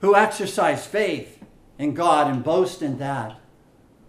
who 0.00 0.16
exercise 0.16 0.86
faith 0.86 1.44
in 1.78 1.92
God 1.94 2.32
and 2.32 2.42
boast 2.42 2.80
in 2.80 2.98
that. 2.98 3.38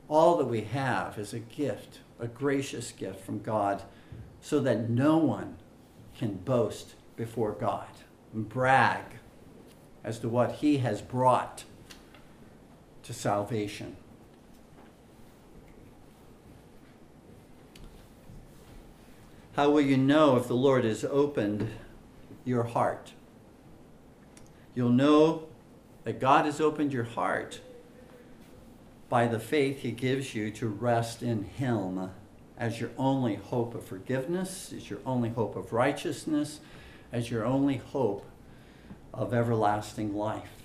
All 0.09 0.37
that 0.37 0.45
we 0.45 0.61
have 0.61 1.17
is 1.17 1.33
a 1.33 1.39
gift, 1.39 1.99
a 2.19 2.27
gracious 2.27 2.91
gift 2.91 3.25
from 3.25 3.41
God, 3.41 3.83
so 4.41 4.59
that 4.59 4.89
no 4.89 5.17
one 5.17 5.57
can 6.17 6.35
boast 6.35 6.95
before 7.15 7.51
God. 7.53 7.87
and 8.33 8.49
brag 8.49 9.03
as 10.03 10.19
to 10.19 10.27
what 10.27 10.53
he 10.53 10.79
has 10.79 11.01
brought 11.01 11.63
to 13.03 13.13
salvation. 13.13 13.95
How 19.55 19.69
will 19.69 19.81
you 19.81 19.97
know 19.97 20.35
if 20.35 20.47
the 20.47 20.55
Lord 20.55 20.83
has 20.83 21.03
opened 21.05 21.69
your 22.43 22.63
heart? 22.63 23.13
You'll 24.73 24.89
know 24.89 25.47
that 26.05 26.19
God 26.19 26.45
has 26.45 26.59
opened 26.59 26.91
your 26.91 27.03
heart 27.03 27.61
by 29.13 29.27
the 29.27 29.39
faith 29.39 29.83
he 29.83 29.91
gives 29.91 30.33
you 30.33 30.49
to 30.49 30.67
rest 30.67 31.21
in 31.21 31.43
him 31.43 32.09
as 32.57 32.81
your 32.81 32.89
only 32.97 33.35
hope 33.35 33.75
of 33.75 33.85
forgiveness, 33.85 34.73
as 34.75 34.89
your 34.89 34.97
only 35.05 35.29
hope 35.29 35.55
of 35.55 35.71
righteousness, 35.71 36.61
as 37.11 37.29
your 37.29 37.45
only 37.45 37.77
hope 37.77 38.25
of 39.13 39.31
everlasting 39.31 40.15
life. 40.15 40.63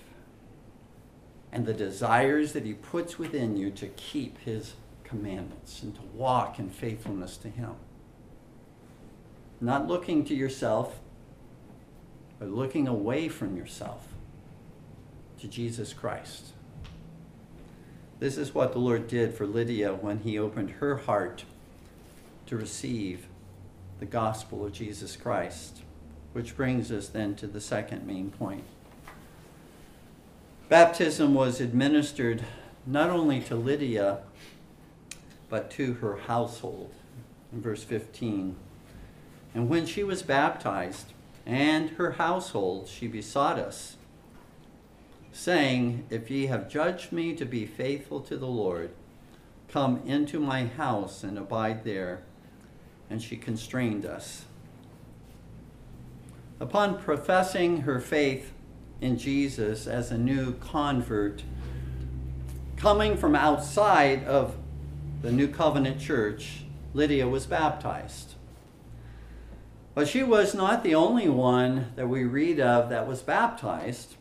And 1.51 1.67
the 1.67 1.75
desires 1.75 2.53
that 2.53 2.65
he 2.65 2.73
puts 2.73 3.19
within 3.19 3.55
you 3.55 3.69
to 3.69 3.85
keep 3.85 4.39
his 4.39 4.73
commandments 5.03 5.83
and 5.83 5.93
to 5.93 6.01
walk 6.15 6.57
in 6.57 6.71
faithfulness 6.71 7.37
to 7.37 7.49
him 7.49 7.75
not 9.61 9.87
looking 9.87 10.25
to 10.25 10.33
yourself, 10.33 10.99
but 12.39 12.49
looking 12.49 12.87
away 12.87 13.29
from 13.29 13.55
yourself 13.55 14.07
to 15.39 15.47
Jesus 15.47 15.93
Christ. 15.93 16.53
This 18.19 18.37
is 18.37 18.53
what 18.53 18.73
the 18.73 18.79
Lord 18.79 19.07
did 19.07 19.33
for 19.33 19.45
Lydia 19.45 19.93
when 19.93 20.19
he 20.19 20.37
opened 20.37 20.71
her 20.71 20.97
heart 20.97 21.45
to 22.47 22.57
receive 22.57 23.27
the 23.99 24.05
gospel 24.05 24.65
of 24.65 24.73
Jesus 24.73 25.15
Christ, 25.15 25.81
which 26.33 26.55
brings 26.55 26.91
us 26.91 27.07
then 27.07 27.35
to 27.35 27.47
the 27.47 27.61
second 27.61 28.05
main 28.05 28.29
point. 28.31 28.65
Baptism 30.67 31.33
was 31.33 31.61
administered 31.61 32.43
not 32.85 33.09
only 33.09 33.39
to 33.41 33.55
Lydia, 33.55 34.19
but 35.49 35.71
to 35.71 35.93
her 35.95 36.17
household. 36.17 36.91
In 37.51 37.61
verse 37.61 37.83
15, 37.83 38.55
and 39.55 39.69
when 39.69 39.85
she 39.85 40.03
was 40.03 40.21
baptized 40.21 41.13
and 41.45 41.91
her 41.91 42.11
household, 42.11 42.87
she 42.87 43.07
besought 43.07 43.57
us, 43.57 43.95
saying, 45.31 46.05
If 46.09 46.29
ye 46.29 46.47
have 46.47 46.69
judged 46.69 47.11
me 47.11 47.33
to 47.35 47.45
be 47.45 47.65
faithful 47.65 48.19
to 48.21 48.37
the 48.37 48.47
Lord, 48.47 48.91
come 49.67 50.01
into 50.05 50.39
my 50.39 50.65
house 50.65 51.23
and 51.23 51.37
abide 51.37 51.83
there. 51.83 52.23
And 53.09 53.21
she 53.21 53.37
constrained 53.37 54.05
us. 54.05 54.45
Upon 56.59 56.99
professing 56.99 57.81
her 57.81 57.99
faith 57.99 58.53
in 59.01 59.17
Jesus 59.17 59.87
as 59.87 60.11
a 60.11 60.17
new 60.17 60.53
convert, 60.55 61.43
coming 62.75 63.17
from 63.17 63.35
outside 63.35 64.23
of 64.25 64.57
the 65.21 65.31
New 65.31 65.47
Covenant 65.47 65.99
Church, 65.99 66.63
Lydia 66.93 67.27
was 67.27 67.45
baptized. 67.45 68.35
But 69.93 70.07
she 70.07 70.23
was 70.23 70.53
not 70.53 70.83
the 70.83 70.95
only 70.95 71.27
one 71.29 71.91
that 71.95 72.07
we 72.07 72.23
read 72.23 72.59
of 72.59 72.89
that 72.89 73.07
was 73.07 73.21
baptized, 73.21 74.15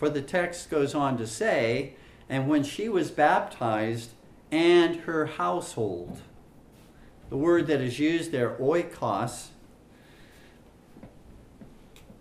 for 0.00 0.08
the 0.08 0.22
text 0.22 0.70
goes 0.70 0.94
on 0.94 1.18
to 1.18 1.26
say, 1.26 1.92
and 2.26 2.48
when 2.48 2.62
she 2.62 2.88
was 2.88 3.10
baptized, 3.10 4.12
and 4.50 4.96
her 5.00 5.26
household. 5.26 6.22
The 7.28 7.36
word 7.36 7.66
that 7.66 7.82
is 7.82 7.98
used 7.98 8.32
there, 8.32 8.56
oikos, 8.56 9.48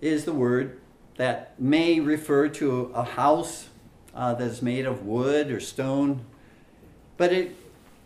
is 0.02 0.26
the 0.26 0.34
word 0.34 0.82
that 1.16 1.58
may 1.58 2.02
refer 2.02 2.50
to 2.50 2.92
a 2.94 3.04
house 3.04 3.70
uh, 4.14 4.34
that 4.34 4.46
is 4.46 4.62
made 4.62 4.86
of 4.86 5.06
wood 5.06 5.50
or 5.50 5.62
stone, 5.62 6.26
but 7.16 7.32
it 7.32 7.56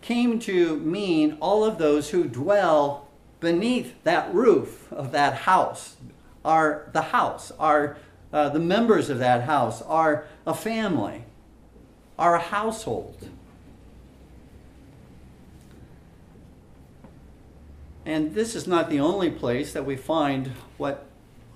came 0.01 0.38
to 0.41 0.77
mean 0.81 1.36
all 1.41 1.65
of 1.65 1.79
those 1.79 2.12
who 2.12 2.25
dwell 2.25 3.07
beneath 3.39 3.95
that 4.03 4.31
roof 4.31 4.93
of 4.93 5.12
that 5.13 5.33
house 5.33 5.95
are 6.45 6.91
the 6.93 7.01
house, 7.01 7.51
are 7.57 7.97
uh, 8.33 8.49
the 8.49 8.59
members 8.59 9.11
of 9.11 9.19
that 9.19 9.43
house, 9.43 9.81
are 9.83 10.25
a 10.45 10.55
family, 10.55 11.23
are 12.17 12.35
a 12.35 12.41
household. 12.41 13.29
And 18.05 18.33
this 18.33 18.55
is 18.55 18.67
not 18.67 18.89
the 18.89 18.99
only 18.99 19.29
place 19.29 19.71
that 19.73 19.85
we 19.85 19.95
find 19.95 20.47
what 20.77 21.05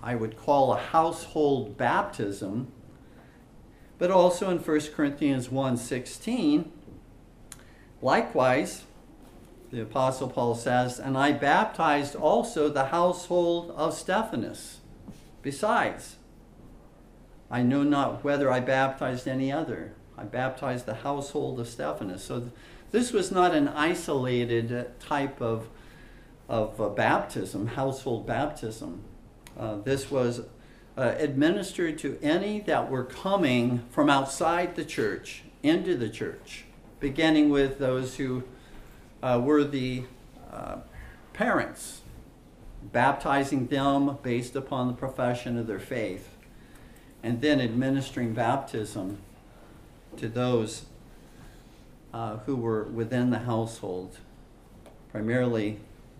I 0.01 0.15
would 0.15 0.37
call 0.37 0.71
a 0.71 0.77
household 0.77 1.77
baptism, 1.77 2.71
but 3.97 4.11
also 4.11 4.49
in 4.49 4.59
1 4.59 4.93
Corinthians 4.93 5.49
1:16. 5.49 6.71
Likewise, 8.01 8.83
the 9.71 9.81
Apostle 9.81 10.29
Paul 10.29 10.53
says, 10.53 10.99
And 10.99 11.17
I 11.17 11.31
baptized 11.33 12.15
also 12.15 12.69
the 12.69 12.85
household 12.85 13.71
of 13.71 13.95
Stephanas." 13.95 14.77
Besides, 15.41 16.16
I 17.49 17.61
know 17.61 17.83
not 17.83 18.23
whether 18.23 18.51
I 18.51 18.59
baptized 18.59 19.27
any 19.27 19.51
other. 19.51 19.93
I 20.17 20.23
baptized 20.23 20.85
the 20.85 20.95
household 20.95 21.59
of 21.59 21.67
Stephanas. 21.67 22.23
So 22.23 22.39
th- 22.39 22.51
this 22.91 23.13
was 23.13 23.31
not 23.31 23.53
an 23.53 23.67
isolated 23.67 24.71
uh, 24.71 24.83
type 24.99 25.41
of, 25.41 25.67
of 26.49 26.79
uh, 26.81 26.89
baptism, 26.89 27.67
household 27.67 28.25
baptism. 28.25 29.03
Uh, 29.57 29.77
this 29.77 30.11
was 30.11 30.41
uh, 30.97 31.13
administered 31.17 31.97
to 31.99 32.17
any 32.21 32.59
that 32.61 32.89
were 32.89 33.03
coming 33.03 33.83
from 33.91 34.09
outside 34.09 34.75
the 34.75 34.85
church 34.85 35.43
into 35.63 35.95
the 35.95 36.09
church, 36.09 36.65
beginning 36.99 37.49
with 37.49 37.77
those 37.79 38.17
who 38.17 38.43
uh, 39.21 39.39
were 39.43 39.63
the 39.63 40.03
parents, 41.33 42.01
baptizing 42.81 43.67
them 43.67 44.17
based 44.23 44.55
upon 44.55 44.87
the 44.87 44.93
profession 44.93 45.57
of 45.57 45.67
their 45.67 45.79
faith, 45.79 46.36
and 47.27 47.41
then 47.41 47.59
administering 47.59 48.33
baptism 48.33 49.17
to 50.15 50.29
those 50.29 50.85
uh, 52.13 52.37
who 52.45 52.55
were 52.55 52.83
within 52.83 53.31
the 53.31 53.39
household, 53.39 54.19
primarily 55.11 55.77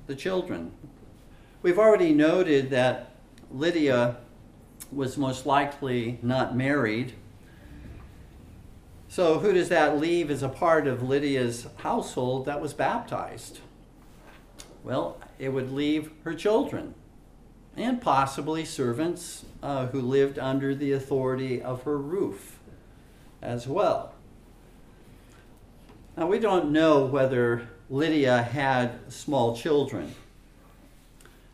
the 0.07 0.15
children. 0.15 0.73
We've 1.61 1.79
already 1.79 2.13
noted 2.13 2.71
that 2.71 3.11
Lydia 3.49 4.17
was 4.91 5.17
most 5.17 5.45
likely 5.45 6.19
not 6.21 6.57
married 6.57 7.13
so, 9.09 9.39
who 9.39 9.53
does 9.53 9.69
that 9.69 9.97
leave 9.97 10.29
as 10.29 10.43
a 10.43 10.49
part 10.49 10.85
of 10.85 11.01
Lydia's 11.01 11.65
household 11.77 12.45
that 12.45 12.61
was 12.61 12.73
baptized? 12.73 13.61
Well, 14.83 15.17
it 15.39 15.49
would 15.49 15.71
leave 15.71 16.11
her 16.25 16.33
children 16.33 16.93
and 17.77 18.01
possibly 18.01 18.65
servants 18.65 19.45
uh, 19.61 19.85
who 19.87 20.01
lived 20.01 20.39
under 20.39 20.73
the 20.73 20.91
authority 20.91 21.61
of 21.61 21.83
her 21.83 21.97
roof 21.97 22.57
as 23.41 23.67
well. 23.67 24.13
Now, 26.17 26.25
we 26.25 26.39
don't 26.39 26.71
know 26.71 27.05
whether 27.05 27.67
Lydia 27.89 28.41
had 28.41 29.11
small 29.13 29.55
children. 29.55 30.15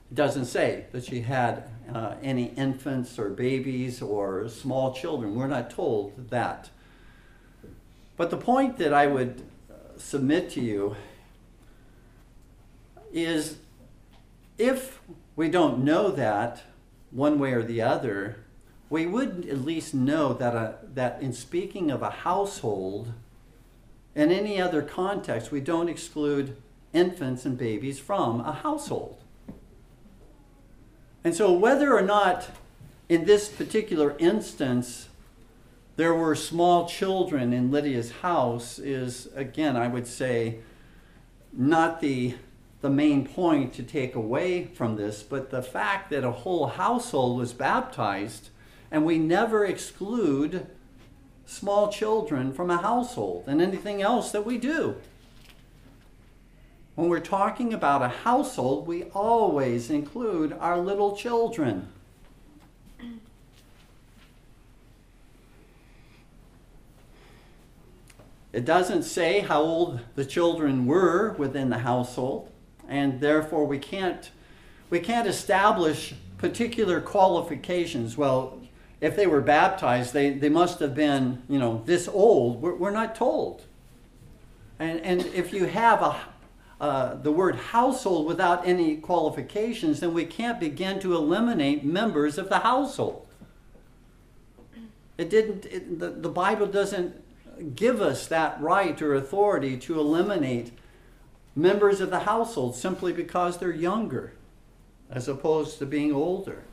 It 0.10 0.16
doesn't 0.16 0.46
say 0.46 0.86
that 0.94 1.04
she 1.04 1.22
had 1.22 1.64
uh, 1.94 2.16
any 2.24 2.46
infants 2.56 3.20
or 3.20 3.30
babies 3.30 4.02
or 4.02 4.48
small 4.48 4.94
children. 4.94 5.36
We're 5.36 5.48
not 5.48 5.70
told 5.70 6.30
that. 6.30 6.70
But 8.16 8.30
the 8.30 8.38
point 8.38 8.78
that 8.78 8.94
I 8.94 9.08
would 9.08 9.42
uh, 9.70 9.98
submit 9.98 10.50
to 10.52 10.62
you 10.62 10.96
is 13.12 13.58
if 14.58 15.02
we 15.36 15.50
don't 15.50 15.84
know 15.84 16.12
that 16.12 16.64
one 17.12 17.40
way 17.40 17.54
or 17.54 17.64
the 17.64 17.82
other, 17.82 18.38
we 18.90 19.06
would 19.06 19.48
at 19.50 19.62
least 19.62 19.94
know 19.94 20.34
that, 20.34 20.56
a, 20.56 20.76
that 20.94 21.22
in 21.22 21.34
speaking 21.34 21.92
of 21.92 22.02
a 22.02 22.10
household, 22.10 23.14
in 24.16 24.32
any 24.32 24.62
other 24.62 24.82
context, 24.82 25.52
we 25.52 25.60
don't 25.60 25.90
exclude 25.90 26.56
infants 26.94 27.46
and 27.46 27.58
babies 27.58 28.00
from 28.00 28.42
a 28.42 28.54
household. 28.54 29.20
And 31.24 31.34
so, 31.34 31.52
whether 31.52 31.96
or 31.96 32.02
not 32.02 32.50
in 33.10 33.26
this 33.26 33.50
particular 33.50 34.16
instance 34.20 35.10
there 35.96 36.14
were 36.14 36.36
small 36.36 36.88
children 36.88 37.54
in 37.54 37.72
Lydia's 37.72 38.12
house 38.12 38.80
is, 38.80 39.28
again, 39.36 39.76
I 39.76 39.88
would 39.88 40.08
say, 40.08 40.60
not 41.52 42.02
the, 42.02 42.36
the 42.84 42.90
main 42.90 43.26
point 43.26 43.74
to 43.74 43.82
take 43.82 44.14
away 44.14 44.66
from 44.66 44.98
this, 44.98 45.24
but 45.24 45.50
the 45.50 45.64
fact 45.64 46.10
that 46.10 46.26
a 46.26 46.32
whole 46.32 46.68
household 46.68 47.38
was 47.38 47.54
baptized, 47.54 48.50
and 48.92 49.06
we 49.06 49.18
never 49.18 49.66
exclude 49.66 50.68
small 51.46 51.90
children 51.90 52.52
from 52.52 52.70
a 52.70 52.76
household 52.76 53.46
and 53.48 53.62
anything 53.62 54.02
else 54.02 54.34
that 54.34 54.46
we 54.46 54.58
do. 54.58 54.98
When 56.96 57.08
we're 57.08 57.22
talking 57.22 57.74
about 57.74 58.02
a 58.02 58.10
household, 58.10 58.86
we 58.86 59.04
always 59.14 59.90
include 59.90 60.52
our 60.52 60.78
little 60.78 61.16
children. 61.16 61.88
It 68.52 68.66
doesn't 68.66 69.04
say 69.04 69.40
how 69.40 69.62
old 69.62 70.02
the 70.16 70.26
children 70.26 70.86
were 70.86 71.32
within 71.38 71.70
the 71.70 71.80
household 71.80 72.50
and 72.88 73.20
therefore 73.20 73.66
we 73.66 73.80
can't 73.80 74.32
we 74.90 75.00
can't 75.00 75.28
establish 75.28 76.14
particular 76.38 77.02
qualifications. 77.02 78.18
Well, 78.18 78.60
if 79.02 79.16
they 79.16 79.28
were 79.28 79.42
baptized, 79.42 80.14
they, 80.14 80.30
they 80.32 80.50
must 80.50 80.80
have 80.80 80.94
been, 80.94 81.42
you 81.50 81.58
know, 81.58 81.82
this 81.86 82.08
old. 82.08 82.62
We're, 82.62 82.76
we're 82.76 82.92
not 82.92 83.16
told. 83.16 83.64
And, 84.80 85.02
and 85.02 85.26
if 85.28 85.52
you 85.52 85.66
have 85.66 86.02
a, 86.02 86.22
uh, 86.80 87.16
the 87.16 87.32
word 87.32 87.56
household 87.56 88.28
without 88.28 88.68
any 88.68 88.98
qualifications, 88.98 90.00
then 90.00 90.14
we 90.14 90.26
can't 90.26 90.60
begin 90.60 91.00
to 91.00 91.16
eliminate 91.16 91.84
members 91.84 92.38
of 92.38 92.50
the 92.50 92.60
household. 92.60 93.26
It 95.18 95.30
didn't, 95.30 95.66
it, 95.66 96.00
the, 96.00 96.10
the 96.10 96.30
Bible 96.30 96.68
doesn't 96.68 97.16
give 97.76 98.02
us 98.02 98.28
that 98.28 98.60
right 98.62 99.02
or 99.02 99.16
authority 99.16 99.78
to 99.78 100.00
eliminate 100.00 100.72
members 101.56 102.02
of 102.02 102.10
the 102.10 102.20
household 102.20 102.76
simply 102.76 103.14
because 103.14 103.58
they're 103.58 103.72
younger 103.72 104.34
as 105.10 105.28
opposed 105.28 105.78
to 105.80 105.86
being 105.86 106.12
older. 106.12 106.64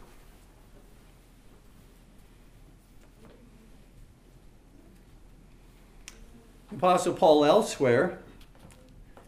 Apostle 6.72 7.14
Paul 7.14 7.44
elsewhere 7.44 8.18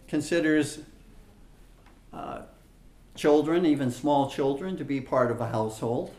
considers 0.07 0.79
uh, 2.13 2.43
children, 3.15 3.67
even 3.67 3.91
small 3.91 4.31
children, 4.31 4.77
to 4.77 4.85
be 4.85 5.01
part 5.01 5.31
of 5.31 5.41
a 5.41 5.49
household 5.49 6.15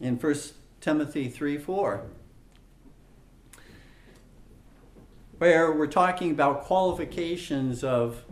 in 0.00 0.16
1 0.18 0.34
Timothy 0.80 1.28
3 1.28 1.58
4, 1.58 2.02
where 5.38 5.72
we're 5.72 5.86
talking 5.86 6.30
about 6.30 6.64
qualifications 6.64 7.82
of 7.82 8.22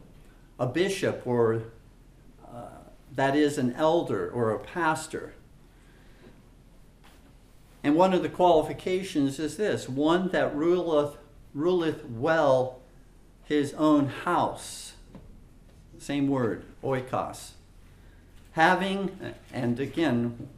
a 0.60 0.66
bishop 0.66 1.26
or 1.26 1.62
uh, 2.46 2.66
that 3.12 3.34
is 3.34 3.58
an 3.58 3.72
elder 3.72 4.30
or 4.30 4.52
a 4.52 4.58
pastor. 4.58 5.34
And 7.82 7.96
one 7.96 8.12
of 8.12 8.22
the 8.22 8.28
qualifications 8.28 9.38
is 9.38 9.56
this 9.56 9.88
one 9.88 10.28
that 10.28 10.54
ruleth 10.54 11.16
ruleth 11.54 12.04
well 12.04 12.78
his 13.44 13.72
own 13.74 14.06
house. 14.06 14.92
Same 15.98 16.28
word, 16.28 16.64
oikos. 16.84 17.52
Having, 18.52 19.34
and 19.52 19.80
again, 19.80 20.48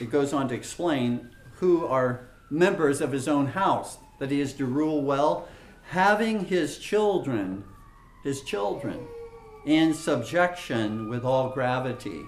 it 0.00 0.10
goes 0.10 0.32
on 0.32 0.48
to 0.48 0.54
explain 0.54 1.30
who 1.56 1.86
are 1.86 2.26
members 2.50 3.00
of 3.00 3.12
his 3.12 3.28
own 3.28 3.48
house, 3.48 3.98
that 4.18 4.30
he 4.30 4.40
is 4.40 4.52
to 4.54 4.66
rule 4.66 5.02
well, 5.02 5.48
having 5.90 6.46
his 6.46 6.78
children, 6.78 7.64
his 8.26 8.42
children, 8.42 9.06
in 9.64 9.94
subjection 9.94 11.08
with 11.08 11.24
all 11.24 11.48
gravity. 11.50 12.22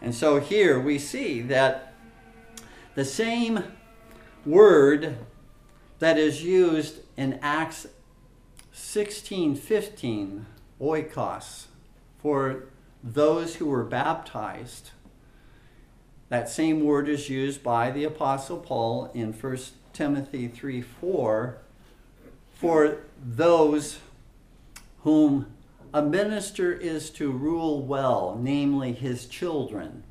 And 0.00 0.14
so 0.14 0.40
here 0.40 0.80
we 0.80 0.98
see 0.98 1.42
that 1.42 1.94
the 2.94 3.04
same 3.04 3.64
word 4.44 5.18
that 5.98 6.18
is 6.18 6.44
used 6.44 7.00
in 7.16 7.38
Acts 7.42 7.86
16:15, 8.72 10.46
oikos, 10.80 11.66
for 12.18 12.64
those 13.02 13.56
who 13.56 13.66
were 13.66 13.84
baptized. 13.84 14.90
That 16.28 16.48
same 16.48 16.84
word 16.84 17.08
is 17.08 17.28
used 17.28 17.62
by 17.62 17.90
the 17.90 18.04
apostle 18.04 18.58
Paul 18.58 19.10
in 19.12 19.32
1 19.32 19.74
Timothy 19.92 20.48
3:4 20.48 21.58
for 22.52 22.98
those 23.22 23.98
whom 25.02 25.46
a 25.94 26.02
minister 26.02 26.72
is 26.72 27.10
to 27.10 27.30
rule 27.30 27.82
well, 27.82 28.38
namely 28.40 28.92
his 28.92 29.26
children. 29.26 30.02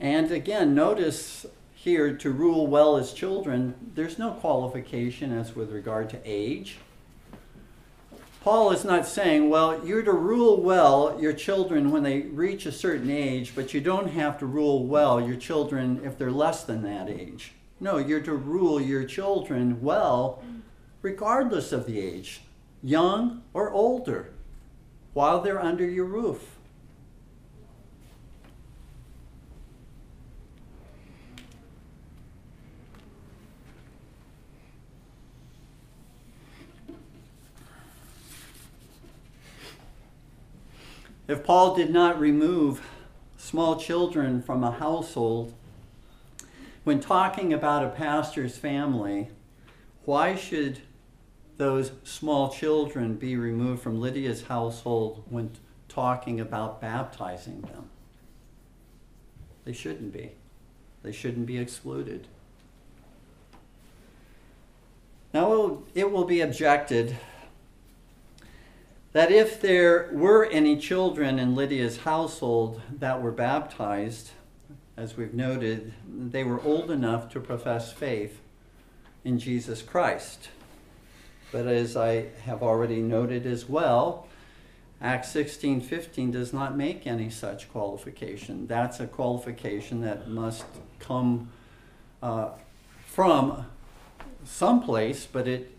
And 0.00 0.32
again, 0.32 0.74
notice 0.74 1.46
here 1.74 2.16
to 2.16 2.30
rule 2.30 2.66
well 2.66 2.96
as 2.96 3.12
children, 3.12 3.74
there's 3.94 4.18
no 4.18 4.32
qualification 4.32 5.36
as 5.36 5.54
with 5.54 5.70
regard 5.70 6.10
to 6.10 6.18
age. 6.24 6.78
Paul 8.42 8.72
is 8.72 8.84
not 8.84 9.06
saying, 9.06 9.50
well, 9.50 9.86
you're 9.86 10.02
to 10.02 10.12
rule 10.12 10.60
well 10.60 11.16
your 11.20 11.32
children 11.32 11.92
when 11.92 12.02
they 12.02 12.22
reach 12.22 12.66
a 12.66 12.72
certain 12.72 13.10
age, 13.10 13.52
but 13.54 13.72
you 13.72 13.80
don't 13.80 14.08
have 14.08 14.38
to 14.40 14.46
rule 14.46 14.84
well 14.84 15.20
your 15.20 15.36
children 15.36 16.00
if 16.04 16.18
they're 16.18 16.32
less 16.32 16.64
than 16.64 16.82
that 16.82 17.08
age. 17.08 17.52
No, 17.78 17.98
you're 17.98 18.20
to 18.22 18.34
rule 18.34 18.80
your 18.80 19.04
children 19.04 19.80
well 19.80 20.42
regardless 21.02 21.72
of 21.72 21.86
the 21.86 22.00
age, 22.00 22.40
young 22.82 23.42
or 23.54 23.70
older, 23.70 24.32
while 25.12 25.40
they're 25.40 25.62
under 25.62 25.88
your 25.88 26.06
roof. 26.06 26.56
If 41.28 41.44
Paul 41.44 41.74
did 41.74 41.90
not 41.90 42.20
remove 42.20 42.82
small 43.38 43.76
children 43.76 44.42
from 44.42 44.62
a 44.62 44.72
household, 44.72 45.54
when 46.84 47.00
talking 47.00 47.52
about 47.52 47.84
a 47.84 47.88
pastor's 47.88 48.58
family, 48.58 49.28
why 50.04 50.34
should 50.34 50.80
those 51.56 51.92
small 52.04 52.50
children 52.50 53.14
be 53.14 53.36
removed 53.36 53.82
from 53.82 54.00
Lydia's 54.00 54.44
household 54.44 55.24
when 55.28 55.50
talking 55.88 56.40
about 56.40 56.80
baptizing 56.80 57.62
them? 57.62 57.90
They 59.64 59.72
shouldn't 59.72 60.12
be. 60.12 60.32
They 61.02 61.12
shouldn't 61.12 61.46
be 61.46 61.58
excluded. 61.58 62.26
Now, 65.34 65.78
it 65.94 66.10
will 66.10 66.24
be 66.24 66.40
objected 66.40 67.16
that 69.12 69.30
if 69.30 69.60
there 69.60 70.10
were 70.12 70.46
any 70.46 70.76
children 70.76 71.38
in 71.38 71.54
Lydia's 71.54 71.98
household 71.98 72.80
that 72.98 73.22
were 73.22 73.30
baptized, 73.30 74.30
as 74.96 75.16
we've 75.16 75.34
noted, 75.34 75.92
they 76.06 76.44
were 76.44 76.62
old 76.62 76.90
enough 76.90 77.30
to 77.30 77.40
profess 77.40 77.92
faith 77.92 78.40
in 79.24 79.38
Jesus 79.38 79.82
Christ. 79.82 80.48
But 81.52 81.66
as 81.66 81.96
I 81.96 82.26
have 82.44 82.62
already 82.62 83.00
noted 83.00 83.46
as 83.46 83.68
well, 83.68 84.26
Acts 85.00 85.28
16:15 85.32 86.32
does 86.32 86.52
not 86.52 86.76
make 86.76 87.06
any 87.06 87.28
such 87.28 87.70
qualification. 87.70 88.66
That's 88.66 89.00
a 89.00 89.06
qualification 89.06 90.00
that 90.00 90.28
must 90.28 90.64
come 90.98 91.50
uh, 92.22 92.50
from 93.04 93.66
someplace, 94.44 95.26
but 95.26 95.46
it 95.46 95.78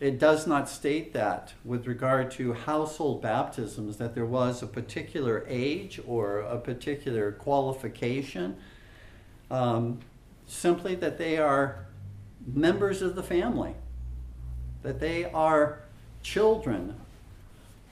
it 0.00 0.20
does 0.20 0.46
not 0.46 0.68
state 0.68 1.12
that 1.12 1.54
with 1.64 1.86
regard 1.86 2.30
to 2.30 2.52
household 2.52 3.20
baptisms 3.20 3.96
that 3.96 4.14
there 4.14 4.26
was 4.26 4.62
a 4.62 4.66
particular 4.66 5.44
age 5.48 6.00
or 6.06 6.40
a 6.40 6.58
particular 6.58 7.32
qualification. 7.32 8.56
Um, 9.50 9.98
simply 10.46 10.94
that 10.96 11.18
they 11.18 11.36
are 11.36 11.86
members 12.46 13.02
of 13.02 13.16
the 13.16 13.22
family, 13.22 13.74
that 14.82 15.00
they 15.00 15.24
are 15.24 15.80
children 16.22 16.94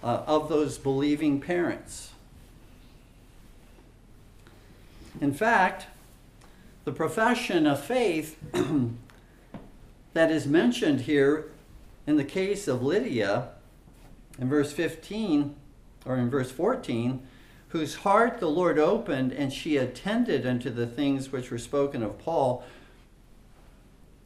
uh, 0.02 0.22
of 0.26 0.48
those 0.48 0.78
believing 0.78 1.40
parents. 1.40 2.12
In 5.20 5.32
fact, 5.32 5.86
the 6.84 6.92
profession 6.92 7.66
of 7.66 7.82
faith 7.82 8.36
that 10.12 10.30
is 10.30 10.46
mentioned 10.46 11.02
here 11.02 11.50
in 12.06 12.16
the 12.16 12.24
case 12.24 12.68
of 12.68 12.82
Lydia, 12.82 13.48
in 14.38 14.48
verse 14.48 14.72
15, 14.72 15.54
or 16.04 16.16
in 16.16 16.30
verse 16.30 16.52
14, 16.52 17.20
whose 17.68 17.96
heart 17.96 18.38
the 18.38 18.48
Lord 18.48 18.78
opened, 18.78 19.32
and 19.32 19.52
she 19.52 19.76
attended 19.76 20.46
unto 20.46 20.70
the 20.70 20.86
things 20.86 21.32
which 21.32 21.50
were 21.50 21.58
spoken 21.58 22.02
of 22.02 22.18
Paul, 22.18 22.64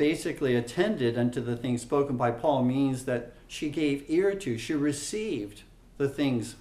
basically 0.00 0.56
attended 0.56 1.18
unto 1.18 1.42
the 1.42 1.54
things 1.54 1.82
spoken 1.82 2.16
by 2.16 2.30
Paul 2.30 2.64
means 2.64 3.04
that 3.04 3.34
she 3.46 3.68
gave 3.68 4.02
ear 4.08 4.34
to, 4.34 4.56
she 4.56 4.72
received 4.72 5.62
the 5.98 6.08
things 6.08 6.56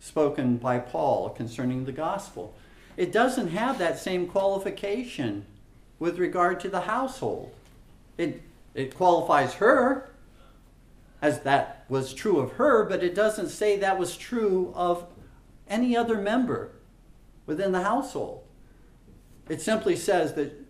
spoken 0.00 0.56
by 0.56 0.80
Paul 0.80 1.30
concerning 1.30 1.84
the 1.84 1.92
gospel. 1.92 2.52
It 2.96 3.12
doesn't 3.12 3.50
have 3.50 3.78
that 3.78 4.00
same 4.00 4.26
qualification 4.26 5.46
with 6.00 6.18
regard 6.18 6.58
to 6.60 6.68
the 6.68 6.80
household. 6.80 7.54
It, 8.18 8.42
it 8.74 8.96
qualifies 8.96 9.54
her, 9.54 10.10
as 11.22 11.42
that 11.42 11.84
was 11.88 12.12
true 12.12 12.40
of 12.40 12.54
her, 12.54 12.84
but 12.84 13.04
it 13.04 13.14
doesn't 13.14 13.50
say 13.50 13.78
that 13.78 14.00
was 14.00 14.16
true 14.16 14.72
of 14.74 15.06
any 15.68 15.96
other 15.96 16.16
member 16.20 16.72
within 17.46 17.70
the 17.70 17.84
household. 17.84 18.42
It 19.48 19.62
simply 19.62 19.94
says 19.94 20.34
that, 20.34 20.63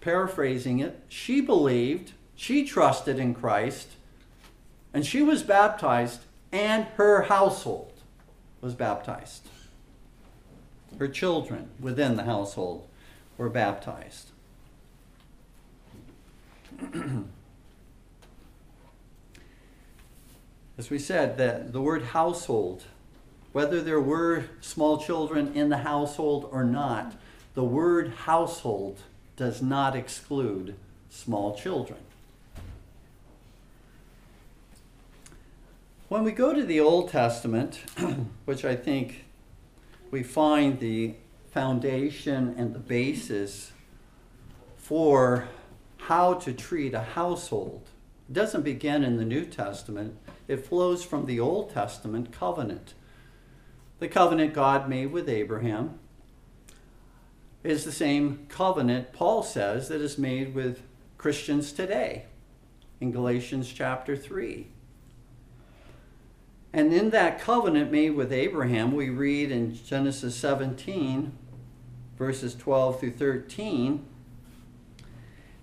paraphrasing 0.00 0.78
it, 0.80 1.02
she 1.08 1.40
believed, 1.40 2.12
She 2.34 2.64
trusted 2.64 3.18
in 3.18 3.34
Christ 3.34 3.88
and 4.92 5.06
she 5.06 5.22
was 5.22 5.42
baptized, 5.42 6.22
and 6.52 6.84
her 6.96 7.22
household 7.22 7.92
was 8.60 8.74
baptized. 8.74 9.48
Her 10.98 11.06
children 11.08 11.70
within 11.78 12.16
the 12.16 12.24
household 12.24 12.88
were 13.36 13.48
baptized. 13.48 14.32
As 20.76 20.90
we 20.90 20.98
said, 20.98 21.38
that 21.38 21.72
the 21.72 21.80
word 21.80 22.02
household, 22.02 22.82
whether 23.52 23.80
there 23.80 24.00
were 24.00 24.46
small 24.60 24.98
children 24.98 25.54
in 25.54 25.68
the 25.68 25.78
household 25.78 26.48
or 26.50 26.64
not, 26.64 27.14
the 27.54 27.62
word 27.62 28.12
household 28.24 29.02
does 29.40 29.62
not 29.62 29.96
exclude 29.96 30.74
small 31.08 31.56
children. 31.56 31.98
When 36.08 36.24
we 36.24 36.32
go 36.32 36.52
to 36.52 36.62
the 36.62 36.78
Old 36.78 37.08
Testament, 37.08 37.76
which 38.44 38.66
I 38.66 38.76
think 38.76 39.24
we 40.10 40.22
find 40.22 40.78
the 40.78 41.14
foundation 41.52 42.54
and 42.58 42.74
the 42.74 42.78
basis 42.78 43.72
for 44.76 45.48
how 45.96 46.34
to 46.34 46.52
treat 46.52 46.92
a 46.92 47.00
household, 47.00 47.88
it 48.28 48.34
doesn't 48.34 48.60
begin 48.60 49.02
in 49.02 49.16
the 49.16 49.24
New 49.24 49.46
Testament, 49.46 50.18
it 50.48 50.66
flows 50.66 51.02
from 51.02 51.24
the 51.24 51.40
Old 51.40 51.72
Testament 51.72 52.30
covenant. 52.30 52.92
The 54.00 54.08
covenant 54.08 54.52
God 54.52 54.86
made 54.86 55.12
with 55.12 55.30
Abraham 55.30 55.99
is 57.62 57.84
the 57.84 57.92
same 57.92 58.46
covenant, 58.48 59.12
Paul 59.12 59.42
says, 59.42 59.88
that 59.88 60.00
is 60.00 60.18
made 60.18 60.54
with 60.54 60.82
Christians 61.18 61.72
today 61.72 62.24
in 63.00 63.12
Galatians 63.12 63.72
chapter 63.72 64.16
3. 64.16 64.66
And 66.72 66.92
in 66.92 67.10
that 67.10 67.40
covenant 67.40 67.90
made 67.90 68.10
with 68.10 68.32
Abraham, 68.32 68.92
we 68.92 69.10
read 69.10 69.50
in 69.50 69.74
Genesis 69.74 70.36
17, 70.36 71.32
verses 72.16 72.54
12 72.54 73.00
through 73.00 73.12
13 73.12 74.06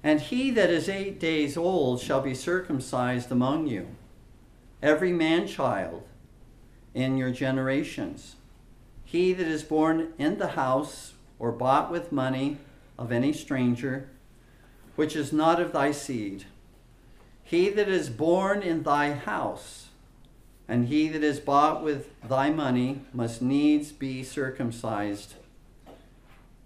And 0.04 0.20
he 0.20 0.52
that 0.52 0.70
is 0.70 0.90
eight 0.90 1.20
days 1.20 1.56
old 1.56 2.02
shall 2.02 2.22
be 2.22 2.36
circumcised 2.36 3.32
among 3.32 3.68
you, 3.68 3.88
every 4.82 5.14
man 5.14 5.48
child 5.48 6.04
in 6.94 7.18
your 7.18 7.32
generations. 7.32 8.36
He 9.06 9.32
that 9.34 9.48
is 9.48 9.64
born 9.64 10.14
in 10.18 10.38
the 10.40 10.50
house 10.50 11.14
or 11.40 11.52
bought 11.52 11.92
with 11.92 12.12
money 12.12 12.58
of 12.98 13.12
any 13.12 13.32
stranger, 13.34 14.10
which 14.96 15.16
is 15.16 15.32
not 15.32 15.62
of 15.62 15.72
thy 15.72 15.92
seed, 15.92 16.46
he 17.44 17.70
that 17.70 17.88
is 17.88 18.10
born 18.10 18.62
in 18.62 18.84
thy 18.84 19.14
house, 19.14 19.88
and 20.68 20.88
he 20.88 21.08
that 21.08 21.24
is 21.24 21.40
bought 21.40 21.84
with 21.84 22.10
thy 22.22 22.50
money 22.50 23.02
must 23.14 23.42
needs 23.42 23.92
be 23.92 24.24
circumcised. 24.24 25.36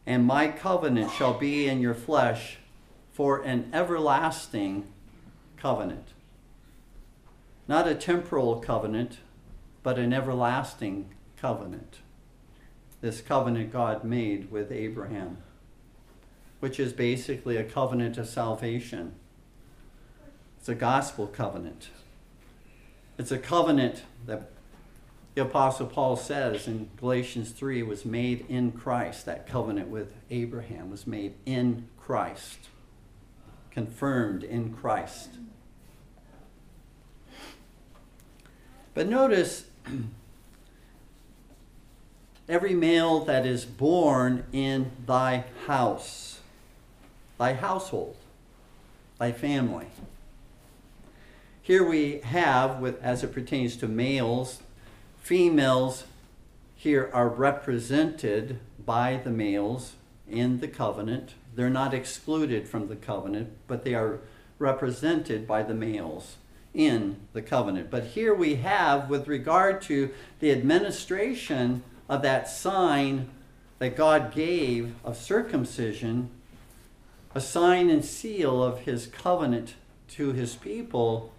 And 0.08 0.26
my 0.26 0.48
covenant 0.48 1.12
shall 1.12 1.36
be 1.36 1.68
in 1.68 1.82
your 1.82 1.94
flesh 1.94 2.58
for 3.12 3.42
an 3.44 3.70
everlasting 3.74 4.88
covenant. 5.58 6.08
Not 7.68 7.88
a 7.88 7.94
temporal 7.94 8.60
covenant, 8.60 9.20
but 9.84 10.00
an 10.00 10.14
everlasting 10.14 11.14
covenant. 11.38 12.00
This 13.02 13.20
covenant 13.20 13.74
God 13.74 14.04
made 14.04 14.52
with 14.52 14.72
Abraham, 14.72 15.38
which 16.60 16.80
is 16.80 16.94
basically 16.94 17.58
a 17.58 17.64
covenant 17.64 18.18
of 18.18 18.28
salvation. 18.28 19.16
It's 20.60 20.70
a 20.70 20.76
gospel 20.76 21.26
covenant. 21.26 21.90
It's 23.18 23.32
a 23.32 23.40
covenant 23.40 24.04
that 24.28 24.52
the 25.34 25.42
Apostle 25.42 25.88
Paul 25.88 26.16
says 26.16 26.68
in 26.68 26.90
Galatians 26.98 27.52
3 27.52 27.82
was 27.84 28.06
made 28.06 28.46
in 28.50 28.72
Christ. 28.72 29.26
That 29.26 29.48
covenant 29.48 29.88
with 29.88 30.14
Abraham 30.30 30.92
was 30.92 31.08
made 31.08 31.34
in 31.46 31.88
Christ, 31.98 32.70
confirmed 33.72 34.44
in 34.44 34.74
Christ. 34.74 35.30
But 38.94 39.08
notice 39.08 39.66
every 42.52 42.74
male 42.74 43.24
that 43.24 43.46
is 43.46 43.64
born 43.64 44.44
in 44.52 44.92
thy 45.08 45.46
house, 45.68 46.42
thy 47.38 47.54
household, 47.54 48.18
thy 49.18 49.32
family. 49.32 49.88
Here 51.62 51.88
we 51.88 52.20
have, 52.20 52.80
with, 52.80 53.02
as 53.02 53.24
it 53.24 53.34
pertains 53.34 53.78
to 53.78 53.88
males, 53.88 54.62
females 55.22 56.04
here 56.76 57.10
are 57.14 57.30
represented 57.30 58.60
by 58.86 59.22
the 59.24 59.30
males 59.30 59.94
in 60.30 60.60
the 60.60 60.68
covenant. 60.68 61.36
They're 61.56 61.70
not 61.70 61.94
excluded 61.94 62.68
from 62.68 62.90
the 62.90 62.98
covenant, 62.98 63.54
but 63.68 63.86
they 63.86 63.94
are 63.94 64.20
represented 64.60 65.48
by 65.48 65.64
the 65.64 65.74
males 65.74 66.36
in 66.74 67.16
the 67.32 67.42
covenant. 67.42 67.90
But 67.90 68.08
here 68.08 68.34
we 68.34 68.56
have, 68.56 69.10
with 69.10 69.30
regard 69.30 69.82
to 69.84 70.10
the 70.42 70.52
administration 70.52 71.84
of 72.12 72.21
that 72.24 72.50
sign 72.50 73.30
that 73.80 73.95
God 73.95 74.34
gave 74.34 74.93
of 75.02 75.15
circumcision, 75.15 76.30
a 77.34 77.39
sign 77.39 77.89
and 77.89 78.04
seal 78.04 78.62
of 78.62 78.80
his 78.80 79.08
covenant 79.08 79.76
to 80.10 80.34
his 80.34 80.56
people 80.56 81.34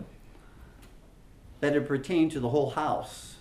that 1.61 1.77
it 1.77 1.87
pertained 1.87 2.33
to 2.33 2.41
the 2.41 2.49
whole 2.49 2.71
house. 2.71 3.35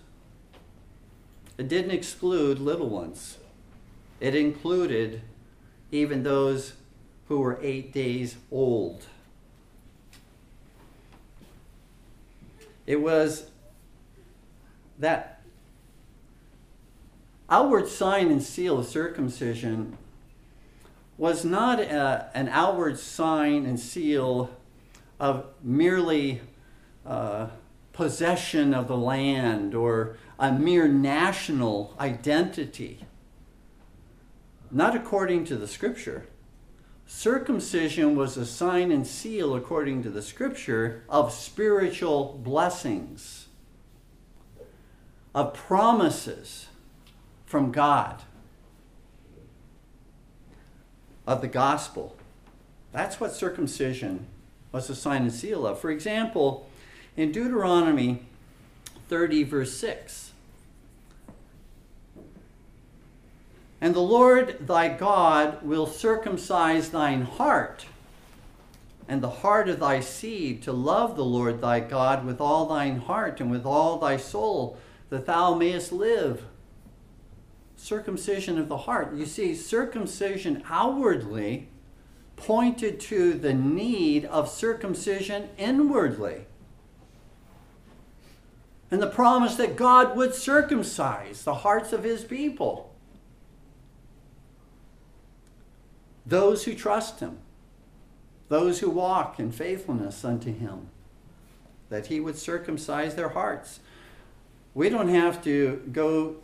It 1.58 1.70
didn't 1.70 1.92
exclude 1.92 2.60
little 2.60 2.90
ones, 2.90 3.38
it 4.20 4.36
included 4.36 5.22
even 5.90 6.24
those 6.24 6.74
who 7.30 7.40
were 7.40 7.60
eight 7.62 7.94
days 7.94 8.36
old. 8.52 9.06
It 12.86 13.00
was 13.02 13.46
that 15.00 15.41
outward 17.52 17.90
sign 17.90 18.32
and 18.32 18.42
seal 18.42 18.80
of 18.80 18.86
circumcision 18.86 19.98
was 21.18 21.44
not 21.44 21.80
a, 21.80 22.32
an 22.34 22.48
outward 22.48 22.98
sign 22.98 23.66
and 23.66 23.78
seal 23.78 24.50
of 25.20 25.46
merely 25.62 26.42
uh, 27.06 27.48
possession 27.92 28.74
of 28.74 28.88
the 28.88 28.98
land 28.98 29.76
or 29.76 30.16
a 30.40 30.52
mere 30.52 30.88
national 30.88 31.94
identity. 32.00 33.06
Not 34.72 34.96
according 34.96 35.44
to 35.46 35.58
the 35.58 35.68
scripture. 35.68 36.26
Circumcision 37.06 38.16
was 38.16 38.38
a 38.38 38.46
sign 38.46 38.90
and 38.90 39.06
seal, 39.06 39.54
according 39.54 40.02
to 40.04 40.10
the 40.10 40.22
scripture, 40.22 41.04
of 41.10 41.34
spiritual 41.34 42.40
blessings, 42.42 43.48
of 45.36 45.54
promises 45.54 46.68
from 47.52 47.70
God, 47.74 48.24
of 51.28 51.42
the 51.42 51.50
gospel. 51.50 52.16
That's 52.94 53.20
what 53.20 53.34
circumcision 53.34 54.26
was 54.72 54.90
a 54.90 54.96
sign 54.96 55.24
and 55.24 55.34
seal 55.34 55.68
of. 55.68 55.78
For 55.78 55.92
example, 55.92 56.70
in 57.18 57.34
Deuteronomy 57.34 58.26
30, 59.10 59.44
verse 59.44 59.76
6, 59.76 60.32
And 63.82 63.94
the 63.94 64.00
Lord 64.00 64.66
thy 64.66 64.88
God 64.88 65.62
will 65.62 65.88
circumcise 65.88 66.92
thine 66.92 67.24
heart 67.24 67.86
and 69.10 69.22
the 69.22 69.30
heart 69.30 69.68
of 69.68 69.82
thy 69.82 70.00
seed 70.00 70.64
to 70.64 70.72
love 70.72 71.18
the 71.18 71.26
Lord 71.26 71.60
thy 71.60 71.82
God 71.82 72.26
with 72.26 72.40
all 72.40 72.68
thine 72.68 73.00
heart 73.00 73.42
and 73.42 73.52
with 73.52 73.66
all 73.66 74.00
thy 74.00 74.16
soul, 74.16 74.78
that 75.10 75.26
thou 75.26 75.54
mayest 75.54 75.92
live. 75.92 76.46
Circumcision 77.82 78.60
of 78.60 78.70
the 78.70 78.78
heart. 78.78 79.16
You 79.16 79.26
see, 79.26 79.56
circumcision 79.56 80.62
outwardly 80.70 81.68
pointed 82.36 83.00
to 83.00 83.34
the 83.34 83.56
need 83.56 84.24
of 84.26 84.48
circumcision 84.48 85.50
inwardly 85.58 86.46
and 88.92 89.02
the 89.02 89.08
promise 89.08 89.56
that 89.56 89.76
God 89.76 90.16
would 90.16 90.36
circumcise 90.36 91.44
the 91.44 91.56
hearts 91.56 91.92
of 91.92 92.04
his 92.04 92.24
people. 92.24 92.94
Those 96.24 96.66
who 96.66 96.76
trust 96.76 97.20
him, 97.20 97.40
those 98.48 98.82
who 98.82 98.92
walk 98.92 99.40
in 99.40 99.52
faithfulness 99.52 100.24
unto 100.24 100.54
him, 100.54 100.90
that 101.90 102.08
he 102.08 102.20
would 102.20 102.38
circumcise 102.38 103.16
their 103.16 103.30
hearts. 103.30 103.80
We 104.76 104.88
don't 104.88 105.10
have 105.10 105.44
to 105.46 105.82
go 105.92 106.36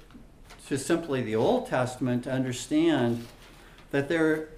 to 0.68 0.78
simply 0.78 1.22
the 1.22 1.36
Old 1.36 1.68
Testament 1.68 2.26
to 2.26 2.32
understand 2.32 3.26
that 3.92 4.10
there 4.10 4.50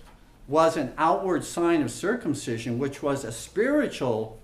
was 0.48 0.76
an 0.76 0.92
outward 0.98 1.44
sign 1.44 1.82
of 1.82 1.92
circumcision, 1.92 2.80
which 2.80 3.04
was 3.04 3.24
a 3.24 3.32
spiritual 3.32 4.40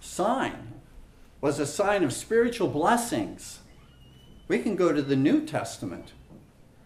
sign, 0.00 0.80
was 1.40 1.58
a 1.58 1.66
sign 1.66 2.02
of 2.02 2.12
spiritual 2.12 2.68
blessings. 2.68 3.60
We 4.48 4.60
can 4.60 4.76
go 4.76 4.92
to 4.92 5.02
the 5.02 5.16
New 5.16 5.44
Testament 5.44 6.12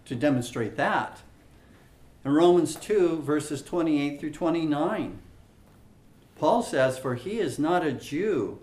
to 0.06 0.16
demonstrate 0.16 0.76
that. 0.76 1.20
In 2.24 2.32
Romans 2.32 2.74
2, 2.74 3.22
verses 3.22 3.62
28 3.62 4.18
through 4.18 4.32
29, 4.32 5.18
Paul 6.36 6.62
says, 6.62 6.98
For 6.98 7.14
he 7.14 7.38
is 7.38 7.58
not 7.58 7.86
a 7.86 7.92
Jew, 7.92 8.58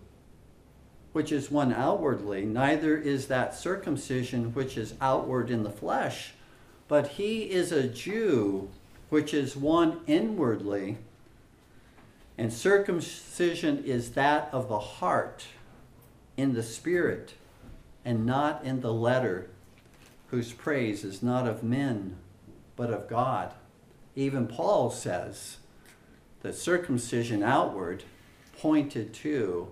which 1.14 1.32
is 1.32 1.52
one 1.52 1.74
outwardly, 1.74 2.46
neither 2.46 2.98
is 2.98 3.28
that 3.28 3.54
circumcision 3.54 4.54
which 4.54 4.78
is 4.78 4.94
outward 5.02 5.50
in 5.50 5.64
the 5.64 5.70
flesh, 5.70 6.34
but 6.88 7.08
he 7.10 7.44
is 7.52 7.72
a 7.72 7.88
Jew, 7.88 8.70
which 9.10 9.34
is 9.34 9.56
one 9.56 10.00
inwardly. 10.08 10.98
And 12.38 12.52
circumcision 12.52 13.84
is 13.84 14.12
that 14.12 14.50
of 14.54 14.70
the 14.70 14.80
heart, 14.80 15.46
in 16.38 16.54
the 16.54 16.64
spirit, 16.64 17.34
and 18.06 18.26
not 18.26 18.64
in 18.64 18.82
the 18.82 18.94
letter, 18.94 19.50
whose 20.28 20.54
praise 20.54 21.04
is 21.04 21.22
not 21.22 21.46
of 21.46 21.62
men, 21.62 22.16
but 22.76 22.92
of 22.92 23.10
God. 23.10 23.54
Even 24.16 24.48
Paul 24.48 24.90
says 24.90 25.58
that 26.42 26.56
circumcision 26.56 27.44
outward 27.44 28.06
pointed 28.58 29.14
to 29.16 29.72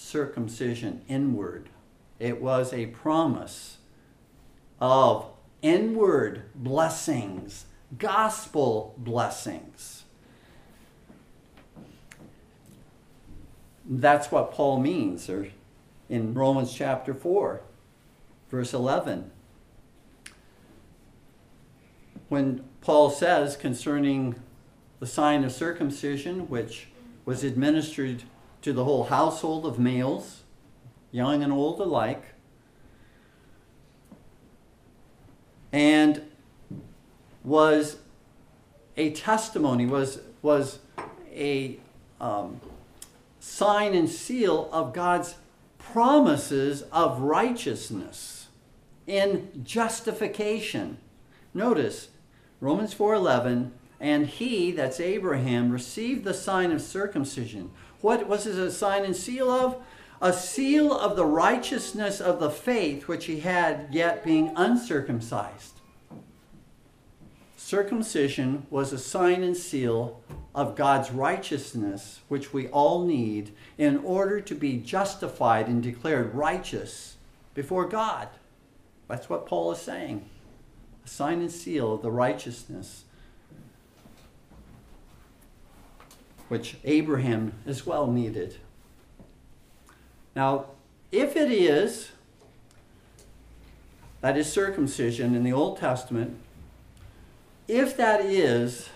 circumcision 0.00 1.02
inward. 1.08 1.68
It 2.18 2.40
was 2.40 2.72
a 2.72 2.86
promise 2.86 3.78
of 4.80 5.26
inward 5.62 6.44
blessings, 6.54 7.66
gospel 7.98 8.94
blessings. 8.96 10.04
That's 13.84 14.30
what 14.30 14.52
Paul 14.52 14.80
means 14.80 15.28
or 15.28 15.48
in 16.08 16.34
Romans 16.34 16.72
chapter 16.72 17.12
4, 17.14 17.60
verse 18.50 18.72
11. 18.72 19.30
When 22.28 22.64
Paul 22.80 23.10
says 23.10 23.56
concerning 23.56 24.36
the 24.98 25.06
sign 25.06 25.44
of 25.44 25.52
circumcision, 25.52 26.48
which 26.48 26.88
was 27.24 27.44
administered 27.44 28.22
to 28.62 28.72
the 28.72 28.84
whole 28.84 29.04
household 29.04 29.66
of 29.66 29.78
males, 29.78 30.42
young 31.10 31.42
and 31.42 31.52
old 31.52 31.80
alike, 31.80 32.24
and 35.72 36.22
was 37.44 37.98
a 38.96 39.10
testimony, 39.12 39.86
was, 39.86 40.20
was 40.42 40.78
a 41.32 41.78
um, 42.20 42.60
sign 43.38 43.94
and 43.94 44.08
seal 44.08 44.68
of 44.72 44.92
God's 44.92 45.36
promises 45.78 46.82
of 46.92 47.20
righteousness 47.20 48.48
in 49.06 49.62
justification. 49.64 50.98
Notice 51.54 52.08
Romans 52.60 52.94
4:11, 52.94 53.70
and 53.98 54.26
he, 54.26 54.70
that's 54.70 55.00
Abraham, 55.00 55.70
received 55.70 56.24
the 56.24 56.34
sign 56.34 56.70
of 56.70 56.80
circumcision. 56.80 57.70
What 58.00 58.26
was 58.26 58.46
it 58.46 58.56
a 58.56 58.70
sign 58.70 59.04
and 59.04 59.14
seal 59.14 59.50
of? 59.50 59.76
A 60.22 60.32
seal 60.32 60.92
of 60.92 61.16
the 61.16 61.24
righteousness 61.24 62.20
of 62.20 62.40
the 62.40 62.50
faith 62.50 63.08
which 63.08 63.26
he 63.26 63.40
had 63.40 63.88
yet 63.90 64.24
being 64.24 64.52
uncircumcised. 64.56 65.80
Circumcision 67.56 68.66
was 68.68 68.92
a 68.92 68.98
sign 68.98 69.42
and 69.42 69.56
seal 69.56 70.20
of 70.54 70.76
God's 70.76 71.10
righteousness, 71.10 72.20
which 72.28 72.52
we 72.52 72.66
all 72.68 73.04
need 73.06 73.52
in 73.78 73.98
order 73.98 74.40
to 74.40 74.54
be 74.54 74.78
justified 74.78 75.68
and 75.68 75.82
declared 75.82 76.34
righteous 76.34 77.16
before 77.54 77.86
God. 77.86 78.28
That's 79.08 79.28
what 79.28 79.46
Paul 79.46 79.72
is 79.72 79.78
saying. 79.78 80.28
A 81.04 81.08
sign 81.08 81.40
and 81.40 81.50
seal 81.50 81.94
of 81.94 82.02
the 82.02 82.10
righteousness 82.10 83.04
which 86.50 86.76
Abraham 86.82 87.52
as 87.64 87.86
well 87.86 88.08
needed. 88.08 88.56
Now, 90.34 90.66
if 91.12 91.36
it 91.36 91.48
is, 91.48 92.10
that 94.20 94.36
is 94.36 94.52
circumcision 94.52 95.36
in 95.36 95.44
the 95.44 95.52
Old 95.52 95.78
Testament, 95.78 96.36
if 97.68 97.96
that 97.96 98.24
is 98.24 98.88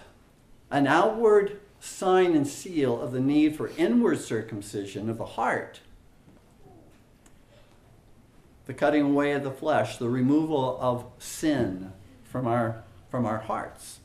an 0.68 0.88
outward 0.88 1.60
sign 1.78 2.34
and 2.34 2.44
seal 2.44 3.00
of 3.00 3.12
the 3.12 3.20
need 3.20 3.54
for 3.54 3.70
inward 3.76 4.18
circumcision 4.18 5.08
of 5.08 5.16
the 5.16 5.24
heart, 5.24 5.78
the 8.66 8.74
cutting 8.74 9.02
away 9.02 9.30
of 9.30 9.44
the 9.44 9.52
flesh, 9.52 9.96
the 9.98 10.08
removal 10.08 10.76
of 10.80 11.04
sin 11.20 11.92
from 12.24 12.48
our, 12.48 12.82
from 13.12 13.24
our 13.24 13.38
hearts. 13.38 14.00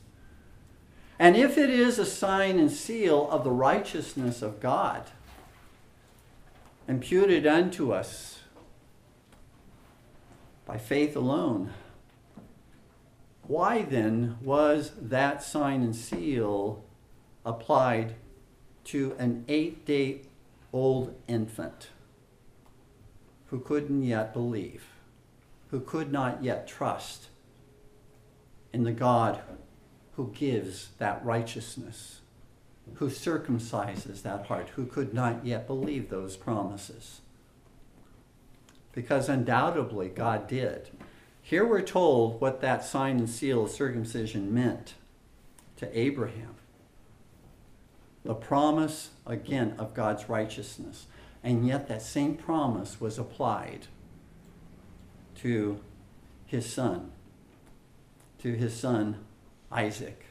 And 1.20 1.36
if 1.36 1.58
it 1.58 1.68
is 1.68 1.98
a 1.98 2.06
sign 2.06 2.58
and 2.58 2.70
seal 2.70 3.30
of 3.30 3.44
the 3.44 3.50
righteousness 3.50 4.40
of 4.40 4.58
God, 4.58 5.02
imputed 6.88 7.46
unto 7.46 7.92
us 7.92 8.38
by 10.64 10.78
faith 10.78 11.14
alone, 11.14 11.74
why 13.42 13.82
then 13.82 14.38
was 14.40 14.92
that 14.98 15.42
sign 15.42 15.82
and 15.82 15.94
seal 15.94 16.82
applied 17.44 18.14
to 18.84 19.14
an 19.18 19.44
eight 19.46 19.84
day 19.84 20.22
old 20.72 21.14
infant 21.28 21.88
who 23.48 23.60
couldn't 23.60 24.04
yet 24.04 24.32
believe, 24.32 24.86
who 25.70 25.80
could 25.80 26.10
not 26.10 26.42
yet 26.42 26.66
trust 26.66 27.26
in 28.72 28.84
the 28.84 28.92
God 28.92 29.42
who 30.20 30.30
gives 30.34 30.90
that 30.98 31.24
righteousness, 31.24 32.20
who 32.96 33.08
circumcises 33.08 34.20
that 34.20 34.44
heart, 34.48 34.68
who 34.76 34.84
could 34.84 35.14
not 35.14 35.46
yet 35.46 35.66
believe 35.66 36.10
those 36.10 36.36
promises? 36.36 37.22
Because 38.92 39.30
undoubtedly 39.30 40.10
God 40.10 40.46
did. 40.46 40.90
Here 41.40 41.64
we're 41.64 41.80
told 41.80 42.38
what 42.38 42.60
that 42.60 42.84
sign 42.84 43.16
and 43.16 43.30
seal 43.30 43.64
of 43.64 43.70
circumcision 43.70 44.52
meant 44.52 44.92
to 45.78 45.98
Abraham. 45.98 46.54
The 48.22 48.34
promise, 48.34 49.12
again, 49.26 49.74
of 49.78 49.94
God's 49.94 50.28
righteousness. 50.28 51.06
And 51.42 51.66
yet 51.66 51.88
that 51.88 52.02
same 52.02 52.36
promise 52.36 53.00
was 53.00 53.16
applied 53.18 53.86
to 55.36 55.80
his 56.44 56.70
son, 56.70 57.10
to 58.42 58.52
his 58.52 58.78
son 58.78 59.24
Isaac. 59.70 60.24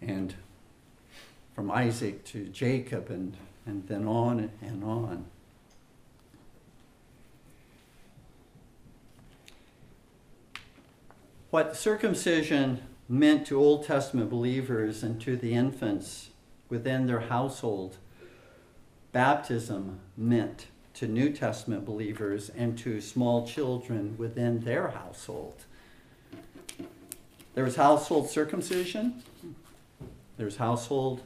And 0.00 0.34
from 1.54 1.70
Isaac 1.70 2.24
to 2.26 2.46
Jacob 2.46 3.10
and, 3.10 3.36
and 3.64 3.86
then 3.88 4.06
on 4.06 4.50
and 4.60 4.84
on. 4.84 5.26
What 11.50 11.76
circumcision 11.76 12.82
meant 13.08 13.46
to 13.46 13.58
Old 13.58 13.86
Testament 13.86 14.28
believers 14.28 15.02
and 15.02 15.20
to 15.22 15.36
the 15.36 15.54
infants 15.54 16.30
within 16.68 17.06
their 17.06 17.20
household, 17.20 17.96
baptism 19.12 20.00
meant 20.16 20.66
to 20.94 21.06
New 21.06 21.30
Testament 21.30 21.86
believers 21.86 22.50
and 22.50 22.76
to 22.78 23.00
small 23.00 23.46
children 23.46 24.16
within 24.18 24.60
their 24.60 24.88
household. 24.88 25.64
There 27.56 27.64
was 27.64 27.76
household 27.76 28.28
circumcision, 28.28 29.22
there's 30.36 30.58
household 30.58 31.22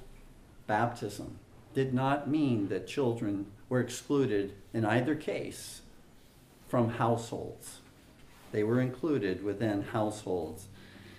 baptism. 0.69 1.39
Did 1.75 1.93
not 1.93 2.31
mean 2.31 2.69
that 2.69 2.87
children 2.87 3.47
were 3.69 3.81
excluded 3.81 4.53
in 4.73 4.85
either 4.85 5.17
case 5.17 5.81
from 6.69 6.91
households. 6.91 7.81
They 8.53 8.63
were 8.63 8.81
included 8.81 9.43
within 9.43 9.83
households. 9.83 10.69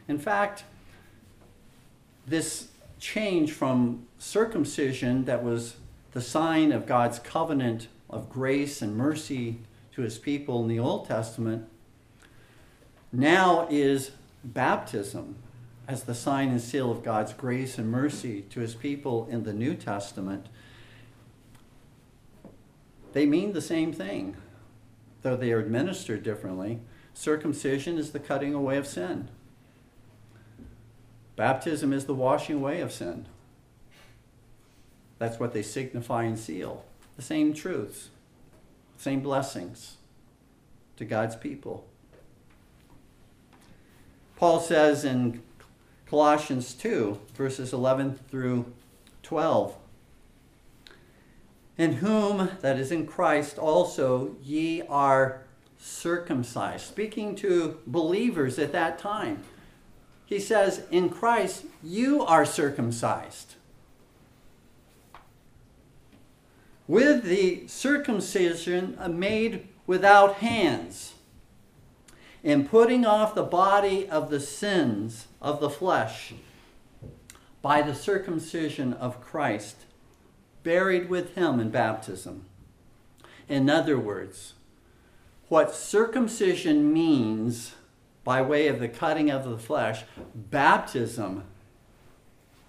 In 0.07 0.17
fact, 0.17 0.63
this 2.25 2.69
change 2.97 3.51
from 3.51 4.07
circumcision 4.17 5.25
that 5.25 5.43
was 5.43 5.75
the 6.13 6.21
sign 6.21 6.71
of 6.71 6.85
God's 6.85 7.19
covenant 7.19 7.89
of 8.09 8.29
grace 8.29 8.81
and 8.81 8.95
mercy 8.95 9.57
to 9.93 10.03
his 10.03 10.17
people 10.17 10.61
in 10.61 10.69
the 10.69 10.79
Old 10.79 11.05
Testament 11.05 11.67
now 13.11 13.67
is 13.69 14.11
baptism 14.43 15.35
as 15.87 16.03
the 16.03 16.15
sign 16.15 16.49
and 16.49 16.61
seal 16.61 16.91
of 16.91 17.03
God's 17.03 17.33
grace 17.33 17.77
and 17.77 17.89
mercy 17.89 18.41
to 18.49 18.59
his 18.59 18.75
people 18.75 19.27
in 19.29 19.43
the 19.43 19.53
New 19.53 19.75
Testament. 19.75 20.47
They 23.13 23.25
mean 23.25 23.53
the 23.53 23.61
same 23.61 23.91
thing, 23.91 24.37
though 25.21 25.35
they 25.35 25.51
are 25.51 25.59
administered 25.59 26.23
differently. 26.23 26.79
Circumcision 27.13 27.97
is 27.97 28.11
the 28.11 28.19
cutting 28.19 28.53
away 28.53 28.77
of 28.77 28.87
sin. 28.87 29.29
Baptism 31.35 31.91
is 31.91 32.05
the 32.05 32.13
washing 32.13 32.57
away 32.57 32.81
of 32.81 32.91
sin. 32.91 33.27
That's 35.17 35.39
what 35.39 35.53
they 35.53 35.61
signify 35.61 36.23
and 36.23 36.39
seal. 36.39 36.85
The 37.15 37.21
same 37.21 37.53
truths, 37.53 38.09
same 38.97 39.21
blessings 39.21 39.97
to 40.97 41.05
God's 41.05 41.35
people. 41.35 41.85
Paul 44.41 44.59
says 44.59 45.05
in 45.05 45.43
Colossians 46.07 46.73
2, 46.73 47.19
verses 47.35 47.73
11 47.73 48.15
through 48.27 48.73
12, 49.21 49.75
In 51.77 51.93
whom, 51.97 52.49
that 52.61 52.79
is 52.79 52.91
in 52.91 53.05
Christ, 53.05 53.59
also 53.59 54.35
ye 54.41 54.81
are 54.89 55.43
circumcised. 55.77 56.87
Speaking 56.87 57.35
to 57.35 57.81
believers 57.85 58.57
at 58.57 58.71
that 58.71 58.97
time, 58.97 59.43
he 60.25 60.39
says, 60.39 60.87
In 60.89 61.09
Christ, 61.09 61.65
you 61.83 62.23
are 62.23 62.43
circumcised. 62.43 63.53
With 66.87 67.25
the 67.25 67.67
circumcision 67.67 68.97
made 69.07 69.67
without 69.85 70.37
hands, 70.37 71.10
in 72.43 72.67
putting 72.67 73.05
off 73.05 73.35
the 73.35 73.43
body 73.43 74.09
of 74.09 74.29
the 74.29 74.39
sins 74.39 75.27
of 75.41 75.59
the 75.59 75.69
flesh 75.69 76.33
by 77.61 77.81
the 77.81 77.93
circumcision 77.93 78.93
of 78.93 79.21
Christ, 79.21 79.85
buried 80.63 81.09
with 81.09 81.35
him 81.35 81.59
in 81.59 81.69
baptism. 81.69 82.45
In 83.47 83.69
other 83.69 83.99
words, 83.99 84.53
what 85.49 85.75
circumcision 85.75 86.91
means 86.91 87.75
by 88.23 88.41
way 88.41 88.67
of 88.67 88.79
the 88.79 88.87
cutting 88.87 89.29
of 89.29 89.43
the 89.43 89.57
flesh, 89.57 90.03
baptism 90.33 91.43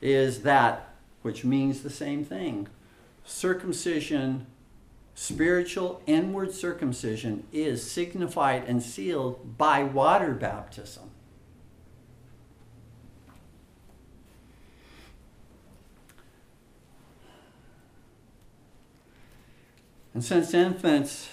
is 0.01 0.43
that 0.43 0.95
which 1.23 1.45
means 1.45 1.83
the 1.83 1.91
same 1.91 2.25
thing. 2.25 2.69
Circumcision, 3.25 4.47
spiritual 5.15 6.03
inward 6.07 6.53
circumcision, 6.53 7.45
is 7.53 7.89
signified 7.89 8.65
and 8.67 8.83
sealed 8.83 9.59
by 9.59 9.83
water 9.83 10.33
baptism. 10.33 11.11
And 20.15 20.25
since 20.25 20.53
infants 20.53 21.31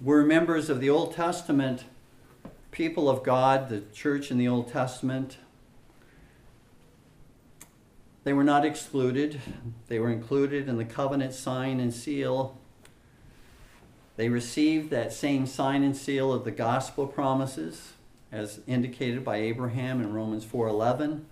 were 0.00 0.24
members 0.24 0.70
of 0.70 0.80
the 0.80 0.88
Old 0.88 1.14
Testament 1.14 1.84
people 2.70 3.08
of 3.08 3.22
God, 3.22 3.68
the 3.68 3.82
church 3.92 4.30
in 4.30 4.38
the 4.38 4.48
Old 4.48 4.70
Testament, 4.70 5.38
they 8.24 8.32
were 8.32 8.44
not 8.44 8.64
excluded. 8.64 9.40
They 9.88 9.98
were 9.98 10.10
included 10.10 10.68
in 10.68 10.76
the 10.76 10.84
covenant 10.84 11.32
sign 11.32 11.78
and 11.78 11.92
seal. 11.92 12.58
They 14.16 14.28
received 14.28 14.90
that 14.90 15.12
same 15.12 15.46
sign 15.46 15.82
and 15.82 15.96
seal 15.96 16.32
of 16.32 16.44
the 16.44 16.50
gospel 16.50 17.06
promises 17.06 17.92
as 18.32 18.60
indicated 18.66 19.24
by 19.24 19.36
Abraham 19.36 20.00
in 20.00 20.12
Romans 20.12 20.44
4:11. 20.44 21.24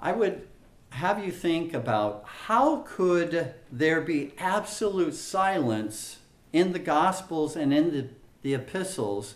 I 0.00 0.12
would 0.12 0.48
have 0.90 1.24
you 1.24 1.30
think 1.30 1.74
about 1.74 2.24
how 2.24 2.84
could 2.86 3.54
there 3.70 4.00
be 4.00 4.32
absolute 4.38 5.14
silence 5.14 6.18
in 6.52 6.72
the 6.72 6.78
gospels 6.78 7.54
and 7.54 7.72
in 7.72 7.92
the, 7.92 8.08
the 8.42 8.54
epistles 8.54 9.34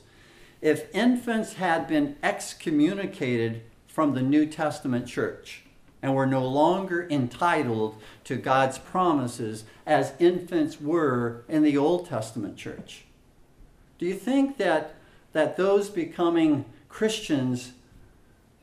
if 0.63 0.95
infants 0.95 1.55
had 1.55 1.87
been 1.87 2.17
excommunicated 2.23 3.63
from 3.87 4.15
the 4.15 4.23
New 4.23 4.47
Testament 4.47 5.07
church 5.07 5.65
and 6.03 6.15
were 6.15 6.27
no 6.27 6.47
longer 6.47 7.07
entitled 7.11 8.01
to 8.25 8.37
God's 8.37 8.79
promises 8.79 9.65
as 9.87 10.15
infants 10.19 10.81
were 10.81 11.45
in 11.49 11.63
the 11.63 11.77
Old 11.77 12.09
Testament 12.09 12.57
church. 12.57 13.05
Do 13.99 14.07
you 14.07 14.15
think 14.15 14.57
that, 14.57 14.95
that 15.33 15.57
those 15.57 15.91
becoming 15.91 16.65
Christians 16.89 17.73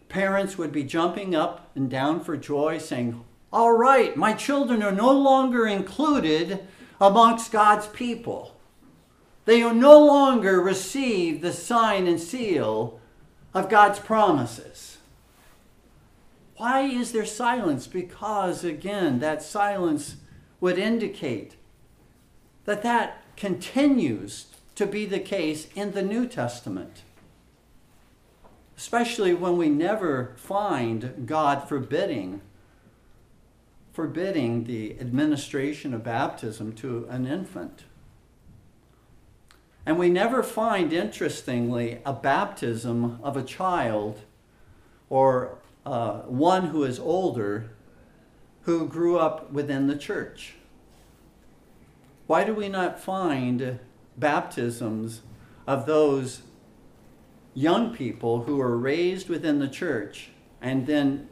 parents 0.10 0.58
would 0.58 0.72
be 0.72 0.84
jumping 0.84 1.36
up 1.36 1.70
and 1.76 1.90
down 1.90 2.24
for 2.24 2.38
joy, 2.38 2.78
saying, 2.78 3.24
All 3.52 3.74
right, 3.74 4.16
my 4.16 4.34
children 4.34 4.82
are 4.82 4.92
no 4.92 5.12
longer 5.12 5.68
included 5.68 6.66
amongst 7.00 7.52
God's 7.52 7.88
people. 7.88 8.56
They 9.46 9.62
no 9.62 10.06
longer 10.06 10.60
receive 10.60 11.42
the 11.42 11.54
sign 11.54 12.08
and 12.08 12.20
seal 12.20 13.00
of 13.54 13.70
God's 13.70 14.00
promises. 14.00 14.97
Why 16.58 16.82
is 16.82 17.12
there 17.12 17.26
silence? 17.26 17.88
Because, 17.88 18.64
again, 18.64 19.20
that 19.20 19.42
silence 19.42 20.18
would 20.60 20.78
indicate 20.78 21.56
that 22.66 22.84
that 22.84 23.24
continues 23.36 24.48
to 24.76 24.86
be 24.86 25.06
the 25.06 25.20
case 25.20 25.68
in 25.76 25.92
the 25.92 26.02
New 26.02 26.28
Testament 26.28 27.04
especially 28.78 29.34
when 29.34 29.58
we 29.58 29.68
never 29.68 30.36
find 30.38 31.26
God 31.26 31.68
forbidding 31.68 32.42
forbidding 33.92 34.66
the 34.66 34.96
administration 35.00 35.92
of 35.92 36.04
baptism 36.04 36.72
to 36.72 37.08
an 37.10 37.26
infant. 37.26 37.86
And 39.88 39.98
we 39.98 40.08
never 40.08 40.44
find, 40.44 40.94
interestingly, 40.94 41.98
a 42.06 42.14
baptism 42.14 43.18
of 43.24 43.36
a 43.36 43.42
child 43.42 44.22
or 45.10 45.58
uh, 45.88 46.20
one 46.24 46.68
who 46.68 46.84
is 46.84 47.00
older 47.00 47.72
who 48.64 48.86
grew 48.86 49.18
up 49.18 49.54
within 49.54 49.88
the 49.88 49.96
church. 49.96 50.56
Why 52.26 52.44
do 52.44 52.54
we 52.54 52.68
not 52.68 53.00
find 53.00 53.80
baptisms 54.18 55.22
of 55.66 55.86
those 55.86 56.42
young 57.54 57.96
people 57.96 58.44
who 58.44 58.60
are 58.60 58.78
raised 58.78 59.30
within 59.30 59.60
the 59.60 59.70
church 59.70 60.32
and 60.62 60.86
then 60.88 61.30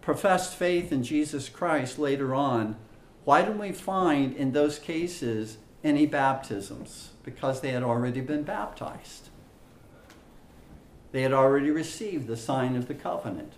professed 0.00 0.54
faith 0.54 0.92
in 0.92 1.02
Jesus 1.02 1.48
Christ 1.48 1.98
later 1.98 2.32
on, 2.32 2.76
why 3.24 3.42
don't 3.42 3.58
we 3.58 3.72
find 3.72 4.36
in 4.36 4.52
those 4.52 4.78
cases 4.78 5.58
any 5.82 6.06
baptisms? 6.06 7.10
Because 7.24 7.60
they 7.60 7.70
had 7.70 7.82
already 7.82 8.20
been 8.20 8.44
baptized. 8.44 9.30
They 11.10 11.22
had 11.22 11.32
already 11.32 11.70
received 11.70 12.28
the 12.28 12.36
sign 12.36 12.76
of 12.76 12.86
the 12.86 12.94
covenant. 12.94 13.54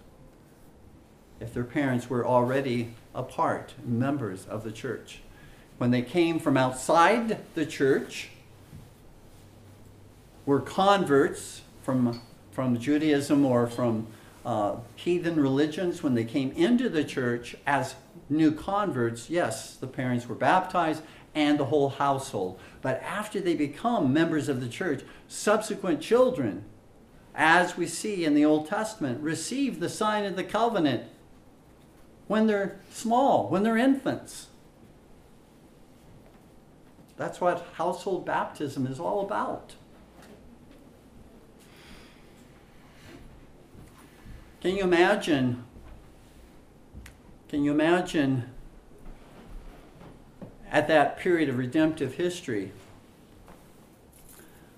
If 1.40 1.54
their 1.54 1.64
parents 1.64 2.10
were 2.10 2.26
already 2.26 2.94
a 3.14 3.22
part, 3.22 3.74
members 3.84 4.46
of 4.46 4.64
the 4.64 4.72
church. 4.72 5.20
When 5.78 5.90
they 5.90 6.02
came 6.02 6.38
from 6.38 6.56
outside 6.56 7.38
the 7.54 7.64
church, 7.64 8.30
were 10.46 10.60
converts 10.60 11.60
from, 11.82 12.22
from 12.50 12.78
Judaism 12.78 13.44
or 13.44 13.66
from 13.66 14.06
uh, 14.46 14.76
heathen 14.96 15.36
religions, 15.36 16.02
when 16.02 16.14
they 16.14 16.24
came 16.24 16.52
into 16.52 16.88
the 16.88 17.04
church 17.04 17.54
as 17.66 17.94
new 18.30 18.50
converts, 18.50 19.28
yes, 19.28 19.76
the 19.76 19.86
parents 19.86 20.26
were 20.26 20.34
baptized 20.34 21.02
and 21.34 21.58
the 21.58 21.66
whole 21.66 21.90
household. 21.90 22.58
But 22.80 23.02
after 23.02 23.40
they 23.40 23.54
become 23.54 24.12
members 24.12 24.48
of 24.48 24.60
the 24.60 24.68
church, 24.68 25.02
subsequent 25.28 26.00
children, 26.00 26.64
as 27.34 27.76
we 27.76 27.86
see 27.86 28.24
in 28.24 28.34
the 28.34 28.44
Old 28.44 28.68
Testament, 28.68 29.20
receive 29.22 29.78
the 29.78 29.88
sign 29.88 30.24
of 30.24 30.34
the 30.34 30.44
covenant 30.44 31.04
when 32.28 32.46
they're 32.46 32.78
small, 32.92 33.48
when 33.48 33.62
they're 33.64 33.76
infants. 33.76 34.46
That's 37.16 37.40
what 37.40 37.66
household 37.74 38.24
baptism 38.24 38.86
is 38.86 39.00
all 39.00 39.22
about. 39.22 39.74
Can 44.60 44.76
you 44.76 44.84
imagine? 44.84 45.64
Can 47.48 47.64
you 47.64 47.72
imagine 47.72 48.50
at 50.70 50.86
that 50.88 51.18
period 51.18 51.48
of 51.48 51.58
redemptive 51.58 52.14
history? 52.14 52.72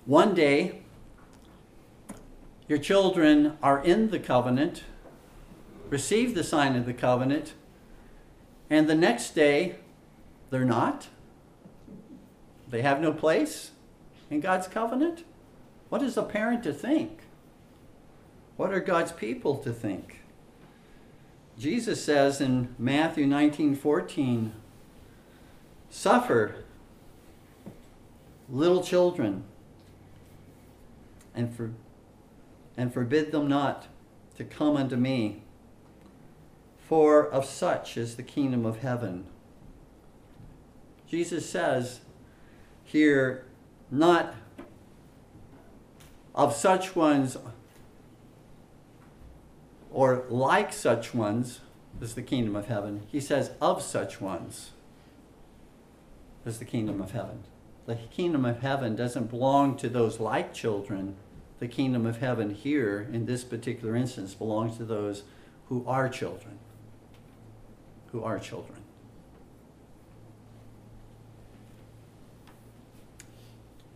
One 0.05 0.33
day, 0.33 0.81
your 2.67 2.79
children 2.79 3.57
are 3.61 3.83
in 3.83 4.09
the 4.09 4.19
covenant, 4.19 4.83
receive 5.91 6.33
the 6.33 6.43
sign 6.43 6.75
of 6.75 6.87
the 6.87 6.93
covenant, 6.93 7.53
and 8.69 8.89
the 8.89 8.95
next 8.95 9.35
day, 9.35 9.75
they're 10.49 10.65
not. 10.65 11.09
They 12.69 12.81
have 12.81 13.01
no 13.01 13.11
place 13.11 13.71
in 14.29 14.39
God's 14.39 14.67
covenant. 14.67 15.25
What 15.89 16.01
is 16.01 16.15
a 16.15 16.23
parent 16.23 16.63
to 16.63 16.73
think? 16.73 17.19
What 18.55 18.71
are 18.73 18.79
God's 18.79 19.11
people 19.11 19.57
to 19.57 19.73
think? 19.73 20.21
Jesus 21.59 22.03
says 22.03 22.39
in 22.39 22.73
Matthew 22.79 23.27
19 23.27 23.75
14, 23.75 24.53
suffer 25.89 26.63
little 28.49 28.81
children 28.81 29.43
and, 31.35 31.53
for, 31.53 31.71
and 32.77 32.93
forbid 32.93 33.33
them 33.33 33.49
not 33.49 33.87
to 34.37 34.45
come 34.45 34.77
unto 34.77 34.95
me, 34.95 35.43
for 36.91 37.25
of 37.25 37.45
such 37.45 37.95
is 37.95 38.17
the 38.17 38.21
kingdom 38.21 38.65
of 38.65 38.79
heaven. 38.79 39.23
Jesus 41.07 41.49
says 41.49 42.01
here, 42.83 43.45
not 43.89 44.35
of 46.35 46.53
such 46.53 46.93
ones 46.93 47.37
or 49.89 50.25
like 50.27 50.73
such 50.73 51.13
ones 51.13 51.61
is 52.01 52.13
the 52.13 52.21
kingdom 52.21 52.57
of 52.57 52.65
heaven. 52.65 53.03
He 53.07 53.21
says, 53.21 53.51
of 53.61 53.81
such 53.81 54.19
ones 54.19 54.71
is 56.45 56.59
the 56.59 56.65
kingdom 56.65 57.01
of 57.01 57.11
heaven. 57.11 57.45
The 57.85 57.95
kingdom 57.95 58.43
of 58.43 58.59
heaven 58.59 58.97
doesn't 58.97 59.29
belong 59.29 59.77
to 59.77 59.87
those 59.87 60.19
like 60.19 60.53
children. 60.53 61.15
The 61.59 61.69
kingdom 61.69 62.05
of 62.05 62.17
heaven 62.17 62.49
here, 62.49 63.07
in 63.13 63.27
this 63.27 63.45
particular 63.45 63.95
instance, 63.95 64.33
belongs 64.33 64.75
to 64.75 64.83
those 64.83 65.23
who 65.69 65.85
are 65.87 66.09
children. 66.09 66.59
Who 68.11 68.23
are 68.23 68.39
children. 68.39 68.81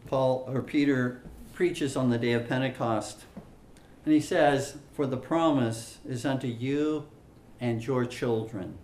Paul 0.08 0.46
or 0.48 0.62
Peter 0.62 1.22
preaches 1.54 1.96
on 1.96 2.10
the 2.10 2.18
day 2.18 2.34
of 2.34 2.48
Pentecost, 2.48 3.24
and 4.06 4.14
he 4.14 4.20
says, 4.20 4.78
For 4.94 5.08
the 5.08 5.18
promise 5.18 5.98
is 6.08 6.26
unto 6.26 6.48
you 6.48 7.08
and 7.60 7.86
your 7.86 8.06
children, 8.06 8.78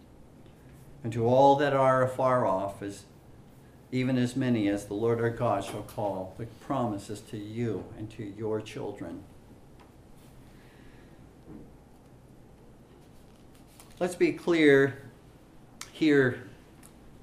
and 1.03 1.13
to 1.13 1.25
all 1.25 1.55
that 1.57 1.73
are 1.73 2.03
afar 2.03 2.45
off, 2.45 2.82
as 2.82 3.03
even 3.91 4.17
as 4.17 4.36
many 4.36 4.67
as 4.69 4.86
the 4.86 4.93
Lord 4.93 5.19
our 5.19 5.29
God 5.29 5.63
shall 5.65 5.84
call. 5.84 6.34
The 6.38 6.45
promise 6.45 7.09
is 7.09 7.21
to 7.21 7.38
you 7.38 7.86
and 7.97 8.09
to 8.11 8.23
your 8.23 8.61
children. 8.61 9.23
Let's 13.99 14.15
be 14.15 14.32
clear 14.32 15.01
here. 15.92 16.44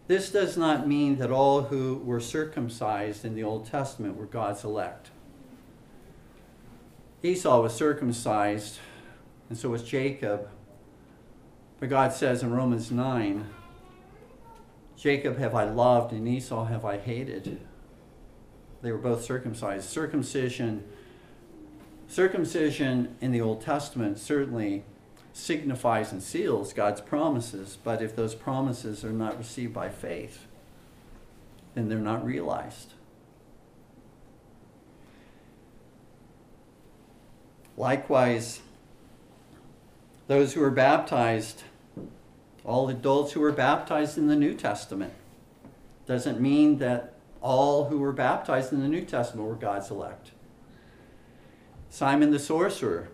This 0.06 0.30
does 0.30 0.56
not 0.56 0.88
mean 0.88 1.18
that 1.18 1.30
all 1.30 1.62
who 1.62 1.96
were 2.04 2.20
circumcised 2.20 3.24
in 3.24 3.34
the 3.34 3.42
Old 3.42 3.66
Testament 3.66 4.16
were 4.16 4.26
God's 4.26 4.64
elect. 4.64 5.10
Esau 7.22 7.60
was 7.60 7.74
circumcised, 7.74 8.78
and 9.48 9.58
so 9.58 9.68
was 9.68 9.82
Jacob. 9.82 10.48
But 11.80 11.90
God 11.90 12.12
says 12.12 12.42
in 12.42 12.52
Romans 12.52 12.90
9, 12.90 13.46
Jacob 14.96 15.38
have 15.38 15.54
I 15.54 15.64
loved, 15.64 16.12
and 16.12 16.26
Esau 16.26 16.64
have 16.64 16.84
I 16.84 16.98
hated. 16.98 17.60
They 18.82 18.92
were 18.92 18.98
both 18.98 19.22
circumcised. 19.22 19.88
Circumcision, 19.88 20.84
circumcision 22.08 23.16
in 23.20 23.32
the 23.32 23.40
Old 23.40 23.60
Testament 23.60 24.18
certainly 24.18 24.84
signifies 25.38 26.12
and 26.12 26.22
seals 26.22 26.72
God's 26.72 27.00
promises, 27.00 27.78
but 27.82 28.02
if 28.02 28.16
those 28.16 28.34
promises 28.34 29.04
are 29.04 29.12
not 29.12 29.38
received 29.38 29.72
by 29.72 29.88
faith, 29.88 30.46
then 31.74 31.88
they're 31.88 31.98
not 31.98 32.24
realized. 32.24 32.94
Likewise, 37.76 38.60
those 40.26 40.54
who 40.54 40.62
are 40.62 40.70
baptized, 40.70 41.62
all 42.64 42.88
adults 42.88 43.32
who 43.32 43.40
were 43.40 43.52
baptized 43.52 44.18
in 44.18 44.26
the 44.26 44.36
New 44.36 44.54
Testament, 44.54 45.12
doesn't 46.06 46.40
mean 46.40 46.78
that 46.78 47.14
all 47.40 47.84
who 47.84 47.98
were 47.98 48.12
baptized 48.12 48.72
in 48.72 48.80
the 48.80 48.88
New 48.88 49.04
Testament 49.04 49.48
were 49.48 49.54
God's 49.54 49.90
elect. 49.90 50.32
Simon 51.88 52.32
the 52.32 52.38
sorcerer 52.38 53.08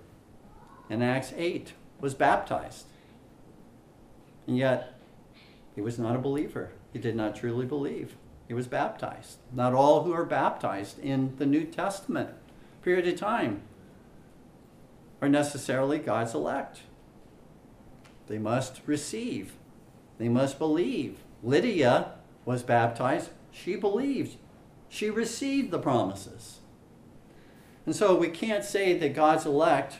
in 0.88 1.02
Acts 1.02 1.32
8 1.36 1.74
was 2.04 2.14
baptized. 2.14 2.84
And 4.46 4.58
yet, 4.58 5.00
he 5.74 5.80
was 5.80 5.98
not 5.98 6.14
a 6.14 6.18
believer. 6.18 6.70
He 6.92 6.98
did 6.98 7.16
not 7.16 7.34
truly 7.34 7.64
believe. 7.64 8.14
He 8.46 8.52
was 8.52 8.66
baptized. 8.66 9.38
Not 9.50 9.72
all 9.72 10.02
who 10.02 10.12
are 10.12 10.26
baptized 10.26 10.98
in 10.98 11.34
the 11.38 11.46
New 11.46 11.64
Testament 11.64 12.28
period 12.82 13.08
of 13.08 13.18
time 13.18 13.62
are 15.22 15.30
necessarily 15.30 15.98
God's 15.98 16.34
elect. 16.34 16.82
They 18.26 18.38
must 18.38 18.82
receive, 18.84 19.54
they 20.18 20.28
must 20.28 20.58
believe. 20.58 21.20
Lydia 21.42 22.12
was 22.44 22.62
baptized, 22.62 23.30
she 23.50 23.76
believed, 23.76 24.36
she 24.90 25.08
received 25.08 25.70
the 25.70 25.78
promises. 25.78 26.58
And 27.86 27.96
so 27.96 28.14
we 28.14 28.28
can't 28.28 28.64
say 28.64 28.98
that 28.98 29.14
God's 29.14 29.46
elect, 29.46 29.98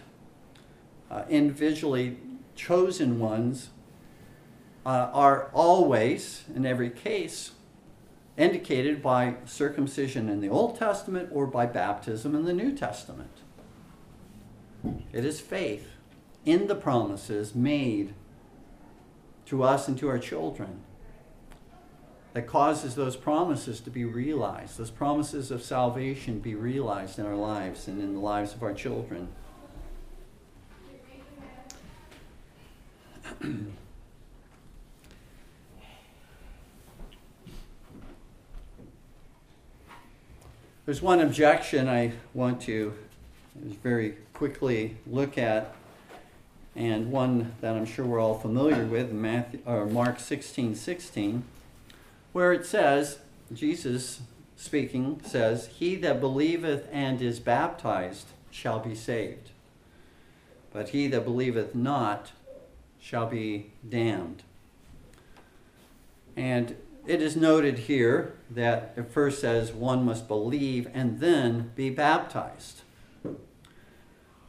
uh, 1.15 1.25
individually 1.29 2.19
chosen 2.57 3.19
ones, 3.21 3.71
uh, 4.85 5.11
are 5.12 5.51
always, 5.55 6.45
in 6.55 6.67
every 6.67 6.91
case, 6.91 7.53
indicated 8.37 9.01
by 9.01 9.37
circumcision 9.45 10.29
in 10.29 10.41
the 10.41 10.49
Old 10.49 10.79
Testament 10.79 11.31
or 11.33 11.47
by 11.47 11.67
baptism 11.67 12.35
in 12.35 12.45
the 12.45 12.53
New 12.53 12.77
Testament. 12.77 13.31
It 15.12 15.25
is 15.25 15.41
faith 15.41 15.89
in 16.45 16.67
the 16.67 16.75
promises 16.75 17.55
made 17.55 18.12
to 19.47 19.62
us 19.62 19.89
and 19.89 19.97
to 19.99 20.09
our 20.09 20.19
children 20.19 20.83
that 22.33 22.49
causes 22.49 22.97
those 22.97 23.17
promises 23.17 23.81
to 23.81 23.91
be 23.91 24.05
realized, 24.05 24.77
those 24.77 24.91
promises 24.91 25.53
of 25.53 25.62
salvation 25.62 26.41
be 26.41 26.57
realized 26.57 27.19
in 27.19 27.25
our 27.25 27.37
lives 27.37 27.87
and 27.87 28.03
in 28.03 28.15
the 28.15 28.21
lives 28.21 28.53
of 28.53 28.62
our 28.62 28.75
children. 28.75 29.29
There's 40.87 41.01
one 41.01 41.20
objection 41.20 41.89
I 41.89 42.12
want 42.35 42.61
to 42.62 42.93
very 43.82 44.16
quickly 44.35 44.97
look 45.07 45.39
at, 45.39 45.74
and 46.76 47.11
one 47.11 47.55
that 47.61 47.74
I'm 47.74 47.87
sure 47.87 48.05
we're 48.05 48.20
all 48.20 48.39
familiar 48.39 48.85
with, 48.85 49.11
Matthew, 49.12 49.61
or 49.64 49.87
Mark 49.87 50.20
16 50.20 50.74
16, 50.74 51.45
where 52.32 52.53
it 52.53 52.66
says, 52.66 53.18
Jesus 53.53 54.20
speaking 54.57 55.20
says, 55.24 55.68
He 55.78 55.97
that 55.97 56.20
believeth 56.20 56.89
and 56.93 57.22
is 57.22 57.41
baptized 57.41 58.26
shall 58.51 58.80
be 58.80 58.95
saved, 58.95 59.51
but 60.72 60.91
he 60.91 61.07
that 61.09 61.24
believeth 61.24 61.74
not 61.74 62.32
shall 63.05 63.27
be 63.27 63.71
damned. 63.87 64.43
And 66.39 66.75
it 67.07 67.21
is 67.21 67.37
noted 67.37 67.81
here 67.81 68.35
that 68.49 68.95
it 68.97 69.13
first 69.13 69.43
says 69.43 69.73
one 69.73 70.07
must 70.07 70.27
believe 70.27 70.89
and 70.95 71.21
then 71.21 71.71
be 71.77 71.91
baptized. 71.91 72.81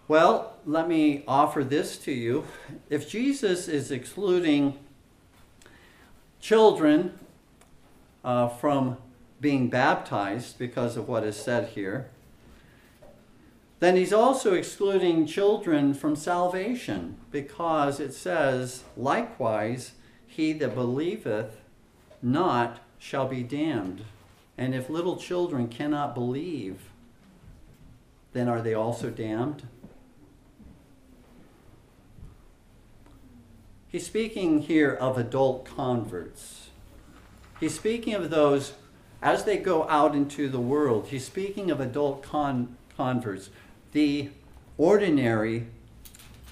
Well, 0.08 0.56
let 0.66 0.88
me 0.88 1.26
offer 1.28 1.66
this 1.66 1.98
to 2.00 2.14
you. 2.14 2.46
If 2.90 3.10
Jesus 3.10 3.68
is 3.68 3.92
excluding 3.92 4.80
children 6.40 7.20
uh, 8.24 8.48
from 8.48 8.96
being 9.42 9.70
baptized 9.70 10.58
because 10.58 10.96
of 10.96 11.10
what 11.10 11.26
is 11.26 11.36
said 11.36 11.70
here, 11.70 12.10
then 13.86 13.96
he's 13.96 14.12
also 14.12 14.56
excluding 14.56 15.28
children 15.28 15.94
from 15.94 16.16
salvation 16.16 17.18
because 17.30 18.00
it 18.00 18.16
says, 18.16 18.84
likewise, 18.98 19.92
he 20.26 20.54
that 20.54 20.74
believeth 20.74 21.62
not 22.20 22.80
shall 22.98 23.28
be 23.28 23.44
damned. 23.44 24.04
And 24.58 24.74
if 24.74 24.90
little 24.90 25.18
children 25.18 25.68
cannot 25.68 26.16
believe, 26.16 26.90
then 28.34 28.50
are 28.50 28.60
they 28.60 28.74
also 28.74 29.12
damned? 29.12 29.68
He's 33.88 34.08
speaking 34.08 34.62
here 34.62 34.96
of 34.96 35.16
adult 35.16 35.64
converts. 35.64 36.70
He's 37.60 37.76
speaking 37.76 38.16
of 38.16 38.32
those 38.32 38.74
as 39.22 39.44
they 39.44 39.58
go 39.58 39.88
out 39.88 40.16
into 40.16 40.50
the 40.50 40.60
world. 40.60 41.10
He's 41.10 41.26
speaking 41.26 41.70
of 41.70 41.80
adult 41.80 42.24
con- 42.24 42.78
converts. 42.98 43.52
The 43.96 44.30
ordinary 44.78 45.68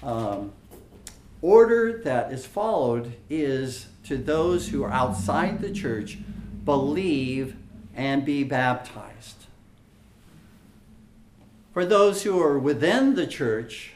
um, 0.02 0.52
order 1.42 2.00
that 2.02 2.32
is 2.32 2.46
followed 2.46 3.16
is 3.28 3.88
to 4.04 4.16
those 4.16 4.68
who 4.68 4.82
are 4.82 4.90
outside 4.90 5.60
the 5.60 5.70
church 5.70 6.16
believe 6.64 7.54
and 7.94 8.24
be 8.24 8.44
baptized. 8.44 9.44
For 11.74 11.84
those 11.84 12.22
who 12.22 12.42
are 12.42 12.58
within 12.58 13.14
the 13.14 13.26
church, 13.26 13.92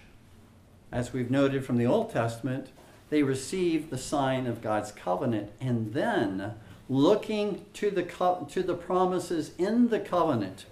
as 0.92 1.14
we've 1.14 1.30
noted 1.30 1.64
from 1.64 1.78
the 1.78 1.86
Old 1.86 2.12
Testament, 2.12 2.66
they 3.09 3.22
receive 3.22 3.88
the 3.88 3.96
sign 3.96 4.46
of 4.46 4.61
God's 4.61 4.92
covenant 4.92 5.53
and 5.59 5.94
then 5.94 6.53
looking 6.86 7.64
to 7.72 7.90
the 7.90 8.03
co- 8.03 8.46
to 8.51 8.62
the 8.62 8.74
promises 8.74 9.53
in 9.57 9.88
the 9.88 10.01
covenant 10.01 10.66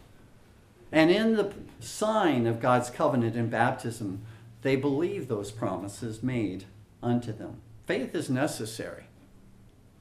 and 0.92 1.10
in 1.10 1.36
the 1.36 1.52
sign 1.80 2.46
of 2.46 2.60
God's 2.60 2.90
covenant 2.90 3.36
in 3.36 3.48
baptism 3.48 4.22
they 4.66 4.74
believe 4.74 5.28
those 5.28 5.52
promises 5.52 6.24
made 6.24 6.64
unto 7.00 7.32
them. 7.32 7.60
Faith 7.86 8.16
is 8.16 8.28
necessary. 8.28 9.04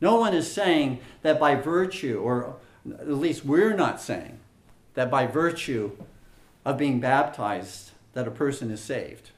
No 0.01 0.15
one 0.15 0.33
is 0.33 0.51
saying 0.51 0.99
that 1.21 1.39
by 1.39 1.53
virtue, 1.53 2.19
or 2.19 2.55
at 2.89 3.07
least 3.07 3.45
we're 3.45 3.75
not 3.75 4.01
saying, 4.01 4.39
that 4.95 5.11
by 5.11 5.27
virtue 5.27 5.91
of 6.65 6.79
being 6.79 6.99
baptized, 6.99 7.91
that 8.13 8.27
a 8.27 8.31
person 8.31 8.71
is 8.71 8.81
saved. 8.81 9.29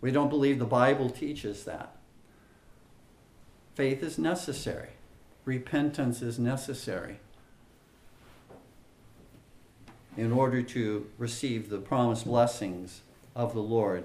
We 0.00 0.10
don't 0.10 0.28
believe 0.28 0.58
the 0.58 0.64
Bible 0.64 1.08
teaches 1.08 1.62
that. 1.64 1.94
Faith 3.76 4.02
is 4.02 4.18
necessary, 4.18 4.90
repentance 5.44 6.20
is 6.20 6.38
necessary 6.38 7.20
in 10.16 10.32
order 10.32 10.62
to 10.62 11.06
receive 11.18 11.68
the 11.68 11.78
promised 11.78 12.24
blessings 12.24 13.02
of 13.34 13.52
the 13.52 13.60
Lord. 13.60 14.04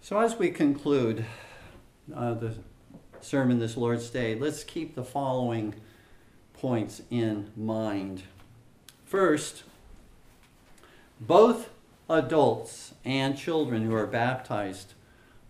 So, 0.00 0.18
as 0.18 0.36
we 0.36 0.50
conclude 0.50 1.24
uh, 2.14 2.34
the 2.34 2.54
sermon 3.20 3.58
this 3.58 3.76
Lord's 3.76 4.10
Day, 4.10 4.34
let's 4.34 4.64
keep 4.64 4.94
the 4.94 5.04
following 5.04 5.74
points 6.52 7.02
in 7.10 7.50
mind. 7.56 8.24
First, 9.04 9.62
both 11.20 11.70
adults 12.08 12.94
and 13.04 13.36
children 13.36 13.84
who 13.84 13.94
are 13.94 14.06
baptized 14.06 14.94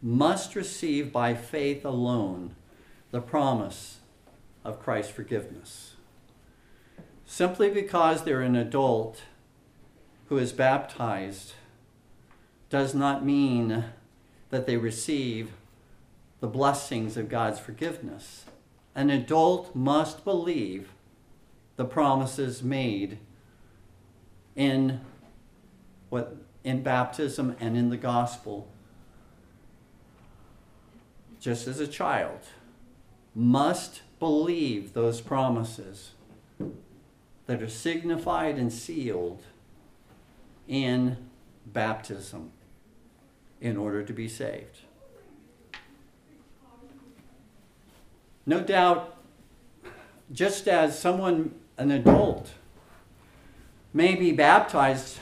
must 0.02 0.54
receive 0.54 1.12
by 1.12 1.34
faith 1.34 1.84
alone 1.84 2.54
the 3.10 3.20
promise 3.20 3.98
of 4.64 4.82
Christ's 4.82 5.12
forgiveness. 5.12 5.89
Simply 7.30 7.70
because 7.70 8.24
they're 8.24 8.42
an 8.42 8.56
adult 8.56 9.22
who 10.28 10.36
is 10.36 10.50
baptized 10.50 11.52
does 12.70 12.92
not 12.92 13.24
mean 13.24 13.84
that 14.50 14.66
they 14.66 14.76
receive 14.76 15.52
the 16.40 16.48
blessings 16.48 17.16
of 17.16 17.28
God's 17.28 17.60
forgiveness. 17.60 18.46
An 18.96 19.10
adult 19.10 19.76
must 19.76 20.24
believe 20.24 20.90
the 21.76 21.84
promises 21.84 22.64
made 22.64 23.18
in 24.56 25.00
what 26.08 26.34
in 26.64 26.82
baptism 26.82 27.54
and 27.60 27.76
in 27.76 27.90
the 27.90 27.96
gospel 27.96 28.66
just 31.38 31.68
as 31.68 31.78
a 31.78 31.86
child 31.86 32.40
must 33.36 34.02
believe 34.18 34.94
those 34.94 35.20
promises 35.20 36.10
that 37.50 37.60
are 37.60 37.68
signified 37.68 38.56
and 38.58 38.72
sealed 38.72 39.42
in 40.68 41.16
baptism 41.66 42.52
in 43.60 43.76
order 43.76 44.04
to 44.04 44.12
be 44.12 44.28
saved. 44.28 44.78
No 48.46 48.60
doubt, 48.60 49.16
just 50.30 50.68
as 50.68 50.96
someone, 50.96 51.52
an 51.76 51.90
adult, 51.90 52.52
may 53.92 54.14
be 54.14 54.30
baptized 54.30 55.18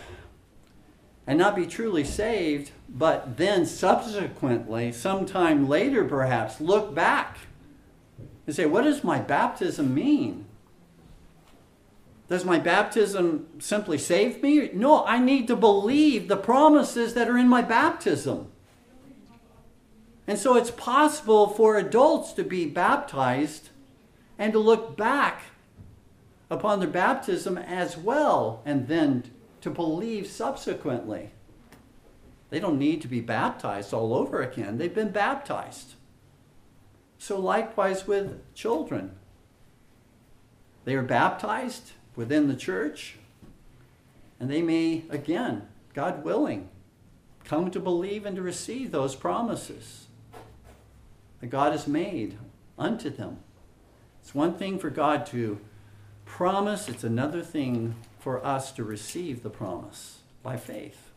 and 1.26 1.38
not 1.38 1.56
be 1.56 1.64
truly 1.64 2.04
saved, 2.04 2.72
but 2.90 3.38
then 3.38 3.64
subsequently, 3.64 4.92
sometime 4.92 5.66
later 5.66 6.04
perhaps, 6.04 6.60
look 6.60 6.94
back 6.94 7.38
and 8.46 8.54
say, 8.54 8.66
What 8.66 8.84
does 8.84 9.02
my 9.02 9.18
baptism 9.18 9.94
mean? 9.94 10.44
Does 12.28 12.44
my 12.44 12.58
baptism 12.58 13.46
simply 13.58 13.96
save 13.96 14.42
me? 14.42 14.70
No, 14.74 15.04
I 15.04 15.18
need 15.18 15.46
to 15.48 15.56
believe 15.56 16.28
the 16.28 16.36
promises 16.36 17.14
that 17.14 17.28
are 17.28 17.38
in 17.38 17.48
my 17.48 17.62
baptism. 17.62 18.52
And 20.26 20.38
so 20.38 20.54
it's 20.56 20.70
possible 20.70 21.48
for 21.48 21.78
adults 21.78 22.34
to 22.34 22.44
be 22.44 22.66
baptized 22.66 23.70
and 24.38 24.52
to 24.52 24.58
look 24.58 24.94
back 24.94 25.44
upon 26.50 26.80
their 26.80 26.88
baptism 26.88 27.56
as 27.56 27.96
well 27.96 28.62
and 28.66 28.88
then 28.88 29.30
to 29.62 29.70
believe 29.70 30.26
subsequently. 30.26 31.30
They 32.50 32.60
don't 32.60 32.78
need 32.78 33.00
to 33.02 33.08
be 33.08 33.20
baptized 33.20 33.94
all 33.94 34.12
over 34.12 34.42
again, 34.42 34.76
they've 34.76 34.94
been 34.94 35.10
baptized. 35.12 35.94
So, 37.16 37.40
likewise 37.40 38.06
with 38.06 38.54
children. 38.54 39.16
They 40.84 40.94
are 40.94 41.02
baptized 41.02 41.92
within 42.18 42.48
the 42.48 42.56
church. 42.56 43.14
And 44.40 44.50
they 44.50 44.60
may, 44.60 45.04
again, 45.08 45.68
God 45.94 46.24
willing, 46.24 46.68
come 47.44 47.70
to 47.70 47.78
believe 47.78 48.26
and 48.26 48.34
to 48.34 48.42
receive 48.42 48.90
those 48.90 49.14
promises 49.14 50.08
that 51.40 51.46
God 51.46 51.70
has 51.70 51.86
made 51.86 52.36
unto 52.76 53.08
them. 53.08 53.38
It's 54.20 54.34
one 54.34 54.54
thing 54.54 54.80
for 54.80 54.90
God 54.90 55.26
to 55.26 55.60
promise, 56.24 56.88
it's 56.88 57.04
another 57.04 57.40
thing 57.40 57.94
for 58.18 58.44
us 58.44 58.72
to 58.72 58.82
receive 58.82 59.44
the 59.44 59.48
promise 59.50 60.18
by 60.42 60.56
faith. 60.56 61.10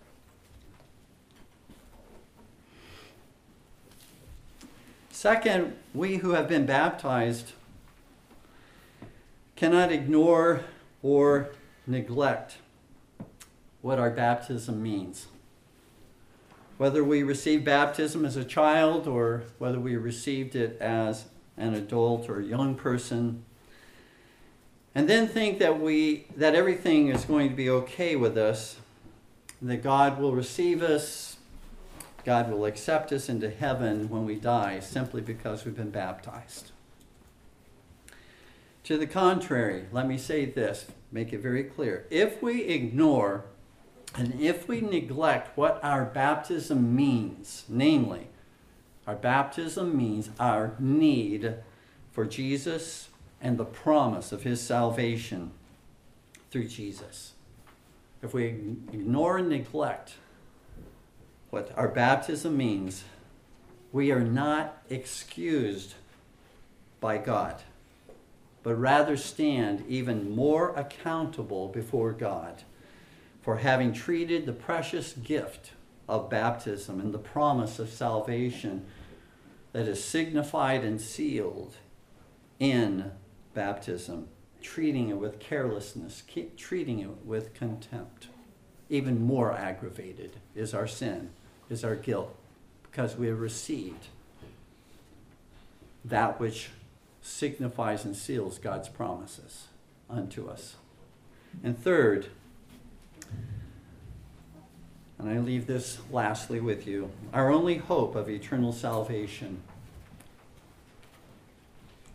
Second, 5.09 5.75
we 5.95 6.17
who 6.17 6.31
have 6.31 6.47
been 6.47 6.67
baptized 6.67 7.53
cannot 9.55 9.91
ignore 9.91 10.63
or 11.03 11.49
neglect 11.87 12.57
what 13.81 13.99
our 13.99 14.09
baptism 14.09 14.81
means. 14.81 15.27
Whether 16.77 17.03
we 17.03 17.23
received 17.23 17.65
baptism 17.65 18.25
as 18.25 18.35
a 18.35 18.43
child 18.43 19.07
or 19.07 19.43
whether 19.59 19.79
we 19.79 19.95
received 19.95 20.55
it 20.55 20.79
as 20.81 21.25
an 21.57 21.73
adult 21.73 22.29
or 22.29 22.39
a 22.39 22.43
young 22.43 22.75
person, 22.75 23.43
and 24.93 25.07
then 25.07 25.27
think 25.27 25.59
that 25.59 25.79
we 25.79 26.25
that 26.35 26.55
everything 26.55 27.09
is 27.09 27.25
going 27.25 27.49
to 27.49 27.55
be 27.55 27.69
okay 27.69 28.15
with 28.15 28.37
us, 28.37 28.77
that 29.61 29.83
God 29.83 30.19
will 30.19 30.33
receive 30.33 30.81
us, 30.81 31.37
God 32.25 32.51
will 32.51 32.65
accept 32.65 33.11
us 33.11 33.29
into 33.29 33.49
heaven 33.49 34.09
when 34.09 34.25
we 34.25 34.35
die 34.35 34.79
simply 34.79 35.21
because 35.21 35.65
we've 35.65 35.75
been 35.75 35.91
baptized. 35.91 36.71
To 38.85 38.97
the 38.97 39.07
contrary, 39.07 39.85
let 39.91 40.07
me 40.07 40.17
say 40.17 40.45
this, 40.45 40.87
make 41.11 41.33
it 41.33 41.39
very 41.39 41.63
clear. 41.63 42.07
If 42.09 42.41
we 42.41 42.63
ignore 42.63 43.45
and 44.15 44.39
if 44.41 44.67
we 44.67 44.81
neglect 44.81 45.55
what 45.55 45.79
our 45.83 46.03
baptism 46.03 46.95
means, 46.95 47.63
namely, 47.69 48.27
our 49.05 49.15
baptism 49.15 49.95
means 49.95 50.31
our 50.39 50.75
need 50.79 51.55
for 52.11 52.25
Jesus 52.25 53.09
and 53.39 53.57
the 53.57 53.65
promise 53.65 54.31
of 54.31 54.43
his 54.43 54.61
salvation 54.61 55.51
through 56.49 56.67
Jesus. 56.67 57.33
If 58.21 58.33
we 58.33 58.45
ignore 58.91 59.37
and 59.37 59.49
neglect 59.49 60.15
what 61.49 61.71
our 61.77 61.87
baptism 61.87 62.57
means, 62.57 63.03
we 63.91 64.11
are 64.11 64.23
not 64.23 64.81
excused 64.89 65.93
by 66.99 67.17
God 67.17 67.61
but 68.63 68.75
rather 68.75 69.17
stand 69.17 69.83
even 69.87 70.35
more 70.35 70.69
accountable 70.75 71.67
before 71.67 72.11
God 72.11 72.63
for 73.41 73.57
having 73.57 73.91
treated 73.91 74.45
the 74.45 74.53
precious 74.53 75.13
gift 75.13 75.71
of 76.07 76.29
baptism 76.29 76.99
and 76.99 77.13
the 77.13 77.19
promise 77.19 77.79
of 77.79 77.89
salvation 77.89 78.85
that 79.71 79.87
is 79.87 80.03
signified 80.03 80.83
and 80.83 80.99
sealed 81.01 81.75
in 82.59 83.11
baptism, 83.53 84.27
treating 84.61 85.09
it 85.09 85.17
with 85.17 85.39
carelessness, 85.39 86.23
treating 86.57 86.99
it 86.99 87.25
with 87.25 87.53
contempt. 87.53 88.27
Even 88.89 89.21
more 89.21 89.53
aggravated 89.53 90.37
is 90.53 90.73
our 90.73 90.87
sin, 90.87 91.29
is 91.69 91.83
our 91.83 91.95
guilt, 91.95 92.35
because 92.83 93.15
we 93.15 93.27
have 93.27 93.39
received 93.39 94.07
that 96.03 96.39
which 96.39 96.69
signifies 97.21 98.03
and 98.03 98.15
seals 98.15 98.57
God's 98.57 98.89
promises 98.89 99.67
unto 100.09 100.47
us. 100.47 100.75
And 101.63 101.77
third, 101.77 102.27
and 105.19 105.29
I 105.29 105.37
leave 105.37 105.67
this 105.67 105.99
lastly 106.11 106.59
with 106.59 106.87
you, 106.87 107.11
our 107.33 107.51
only 107.51 107.77
hope 107.77 108.15
of 108.15 108.29
eternal 108.29 108.73
salvation 108.73 109.61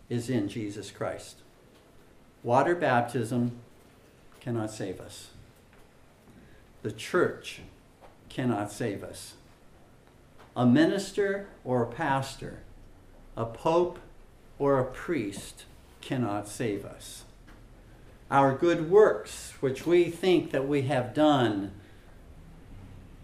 is 0.09 0.29
in 0.29 0.49
Jesus 0.49 0.91
Christ. 0.91 1.37
Water 2.43 2.75
baptism 2.75 3.59
cannot 4.39 4.71
save 4.71 4.99
us. 4.99 5.29
The 6.83 6.91
church 6.91 7.61
cannot 8.29 8.71
save 8.71 9.03
us. 9.03 9.33
A 10.55 10.65
minister 10.65 11.47
or 11.63 11.83
a 11.83 11.87
pastor, 11.87 12.59
a 13.35 13.45
pope 13.45 13.99
or 14.59 14.79
a 14.79 14.85
priest 14.85 15.65
cannot 16.01 16.47
save 16.47 16.85
us. 16.85 17.23
Our 18.29 18.55
good 18.55 18.89
works, 18.89 19.53
which 19.59 19.85
we 19.85 20.05
think 20.05 20.51
that 20.51 20.67
we 20.67 20.83
have 20.83 21.13
done, 21.13 21.71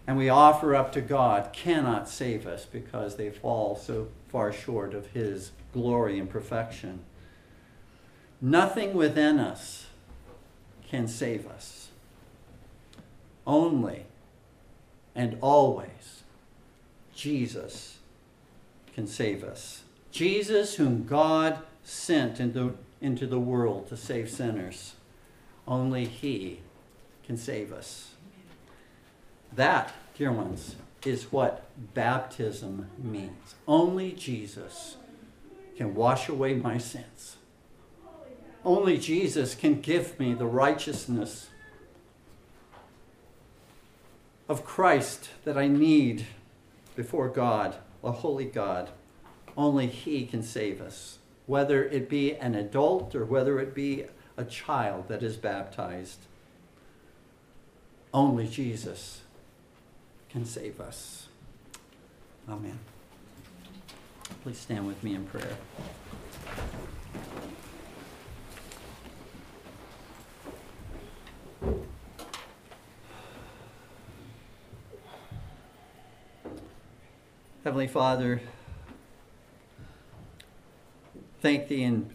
and 0.07 0.17
we 0.17 0.29
offer 0.29 0.75
up 0.75 0.91
to 0.93 1.01
God 1.01 1.53
cannot 1.53 2.09
save 2.09 2.45
us 2.45 2.65
because 2.65 3.15
they 3.15 3.29
fall 3.29 3.75
so 3.75 4.07
far 4.27 4.51
short 4.51 4.93
of 4.93 5.07
His 5.07 5.51
glory 5.73 6.19
and 6.19 6.29
perfection. 6.29 6.99
Nothing 8.41 8.93
within 8.93 9.39
us 9.39 9.88
can 10.89 11.07
save 11.07 11.47
us. 11.47 11.89
Only 13.47 14.05
and 15.15 15.38
always 15.41 16.23
Jesus 17.15 17.99
can 18.93 19.07
save 19.07 19.43
us. 19.43 19.82
Jesus, 20.14 20.76
whom 20.76 21.05
God 21.05 21.57
sent 21.84 22.39
into, 22.39 22.78
into 23.01 23.26
the 23.26 23.39
world 23.39 23.89
to 23.89 23.97
save 23.97 24.30
sinners. 24.30 24.93
Only 25.68 26.05
He 26.05 26.59
can 27.26 27.36
save 27.36 27.74
us. 27.74 28.14
That, 29.51 29.91
dear 30.16 30.32
ones, 30.32 30.76
is 31.03 31.32
what 31.32 31.66
baptism 31.95 32.89
means. 32.97 33.55
Only 33.68 34.11
Jesus 34.11 34.97
can 35.78 35.95
wash 35.95 36.30
away 36.30 36.53
my 36.53 36.78
sins. 36.78 37.38
Only 38.64 38.99
Jesus 38.99 39.55
can 39.55 39.82
give 39.82 40.20
me 40.20 40.36
the 40.36 40.45
righteousness 40.45 41.49
of 44.47 44.64
Christ 44.64 45.30
that 45.43 45.57
I 45.57 45.68
need 45.68 46.28
before 46.95 47.30
God, 47.30 47.78
a 48.03 48.11
holy 48.11 48.45
God. 48.45 48.89
Only 49.56 49.88
He 49.88 50.26
can 50.26 50.43
save 50.43 50.82
us, 50.82 51.20
whether 51.45 51.84
it 51.84 52.10
be 52.10 52.36
an 52.36 52.56
adult 52.56 53.16
or 53.16 53.26
whether 53.26 53.60
it 53.60 53.74
be 53.74 54.06
a 54.38 54.43
child 54.43 55.08
that 55.08 55.22
is 55.22 55.38
baptized. 55.38 56.20
Only 58.14 58.47
Jesus 58.47 59.22
can 60.30 60.45
save 60.45 60.80
us. 60.80 61.28
Amen. 62.49 62.80
Please 64.43 64.58
stand 64.58 64.88
with 64.88 65.01
me 65.04 65.16
in 65.16 65.26
prayer. 65.26 65.58
Heavenly 77.64 77.88
Father, 77.88 78.41
thank 81.44 81.68
Thee 81.68 81.84
and 81.84 82.10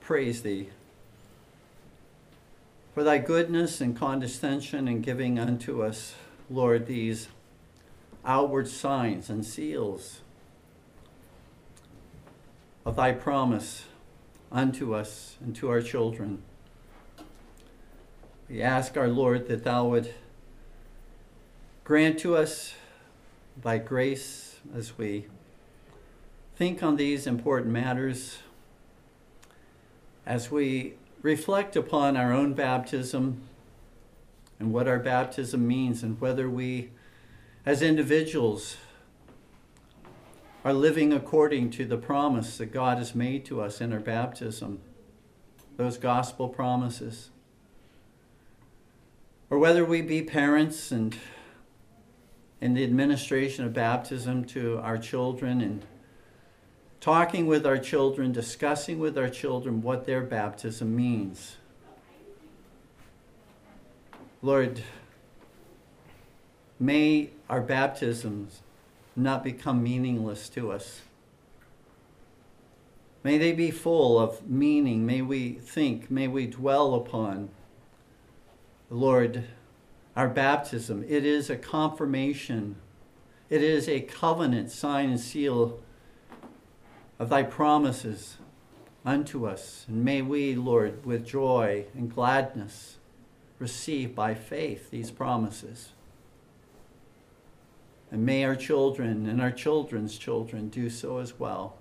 praise 0.00 0.42
Thee 0.42 0.68
for 2.92 3.02
Thy 3.02 3.16
goodness 3.16 3.80
and 3.80 3.96
condescension 3.96 4.86
in 4.86 5.00
giving 5.00 5.38
unto 5.38 5.82
us, 5.82 6.14
Lord, 6.50 6.86
these 6.86 7.28
outward 8.22 8.68
signs 8.68 9.30
and 9.30 9.46
seals 9.46 10.20
of 12.84 12.96
Thy 12.96 13.12
promise 13.12 13.86
unto 14.52 14.94
us 14.94 15.38
and 15.42 15.56
to 15.56 15.70
our 15.70 15.80
children. 15.80 16.42
We 18.46 18.60
ask 18.60 18.98
our 18.98 19.08
Lord 19.08 19.48
that 19.48 19.64
Thou 19.64 19.88
would 19.88 20.12
grant 21.82 22.18
to 22.18 22.36
us 22.36 22.74
Thy 23.62 23.78
grace 23.78 24.56
as 24.76 24.98
we 24.98 25.28
think 26.56 26.82
on 26.82 26.96
these 26.96 27.26
important 27.26 27.72
matters, 27.72 28.40
as 30.26 30.50
we 30.50 30.94
reflect 31.22 31.76
upon 31.76 32.16
our 32.16 32.32
own 32.32 32.52
baptism 32.52 33.40
and 34.58 34.72
what 34.72 34.88
our 34.88 34.98
baptism 34.98 35.66
means, 35.66 36.02
and 36.02 36.20
whether 36.20 36.48
we, 36.48 36.90
as 37.64 37.82
individuals, 37.82 38.76
are 40.64 40.72
living 40.72 41.12
according 41.12 41.70
to 41.70 41.84
the 41.84 41.98
promise 41.98 42.58
that 42.58 42.72
God 42.72 42.98
has 42.98 43.14
made 43.14 43.44
to 43.44 43.60
us 43.60 43.80
in 43.80 43.92
our 43.92 44.00
baptism, 44.00 44.80
those 45.76 45.98
gospel 45.98 46.48
promises. 46.48 47.30
Or 49.48 49.58
whether 49.58 49.84
we 49.84 50.02
be 50.02 50.22
parents 50.22 50.90
and 50.90 51.16
in 52.60 52.74
the 52.74 52.82
administration 52.82 53.64
of 53.64 53.74
baptism 53.74 54.44
to 54.46 54.78
our 54.78 54.98
children 54.98 55.60
and 55.60 55.84
talking 57.00 57.46
with 57.46 57.66
our 57.66 57.78
children, 57.78 58.32
discussing 58.32 58.98
with 58.98 59.16
our 59.16 59.28
children 59.28 59.82
what 59.82 60.06
their 60.06 60.22
baptism 60.22 60.94
means. 60.94 61.56
Lord, 64.42 64.82
may 66.78 67.30
our 67.48 67.60
baptisms 67.60 68.60
not 69.14 69.42
become 69.42 69.82
meaningless 69.82 70.48
to 70.50 70.70
us. 70.70 71.00
May 73.24 73.38
they 73.38 73.52
be 73.52 73.70
full 73.70 74.20
of 74.20 74.48
meaning. 74.48 75.04
May 75.04 75.20
we 75.20 75.54
think, 75.54 76.10
may 76.10 76.28
we 76.28 76.46
dwell 76.46 76.94
upon, 76.94 77.48
Lord, 78.88 79.44
our 80.14 80.28
baptism. 80.28 81.04
It 81.08 81.24
is 81.24 81.50
a 81.50 81.56
confirmation, 81.56 82.76
it 83.50 83.62
is 83.62 83.88
a 83.88 84.00
covenant 84.00 84.70
sign 84.70 85.10
and 85.10 85.20
seal 85.20 85.80
of 87.18 87.28
thy 87.28 87.42
promises 87.42 88.36
unto 89.04 89.46
us. 89.46 89.86
And 89.88 90.04
may 90.04 90.22
we, 90.22 90.54
Lord, 90.54 91.04
with 91.06 91.26
joy 91.26 91.86
and 91.94 92.12
gladness, 92.12 92.96
receive 93.58 94.14
by 94.14 94.34
faith 94.34 94.90
these 94.90 95.10
promises. 95.10 95.90
And 98.10 98.24
may 98.24 98.44
our 98.44 98.56
children 98.56 99.26
and 99.26 99.40
our 99.40 99.50
children's 99.50 100.18
children 100.18 100.68
do 100.68 100.90
so 100.90 101.18
as 101.18 101.38
well. 101.38 101.76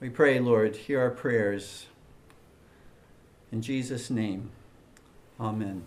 We 0.00 0.08
pray, 0.08 0.40
Lord, 0.40 0.76
hear 0.76 1.00
our 1.00 1.10
prayers. 1.10 1.86
In 3.52 3.62
Jesus' 3.62 4.10
name, 4.10 4.50
amen. 5.38 5.84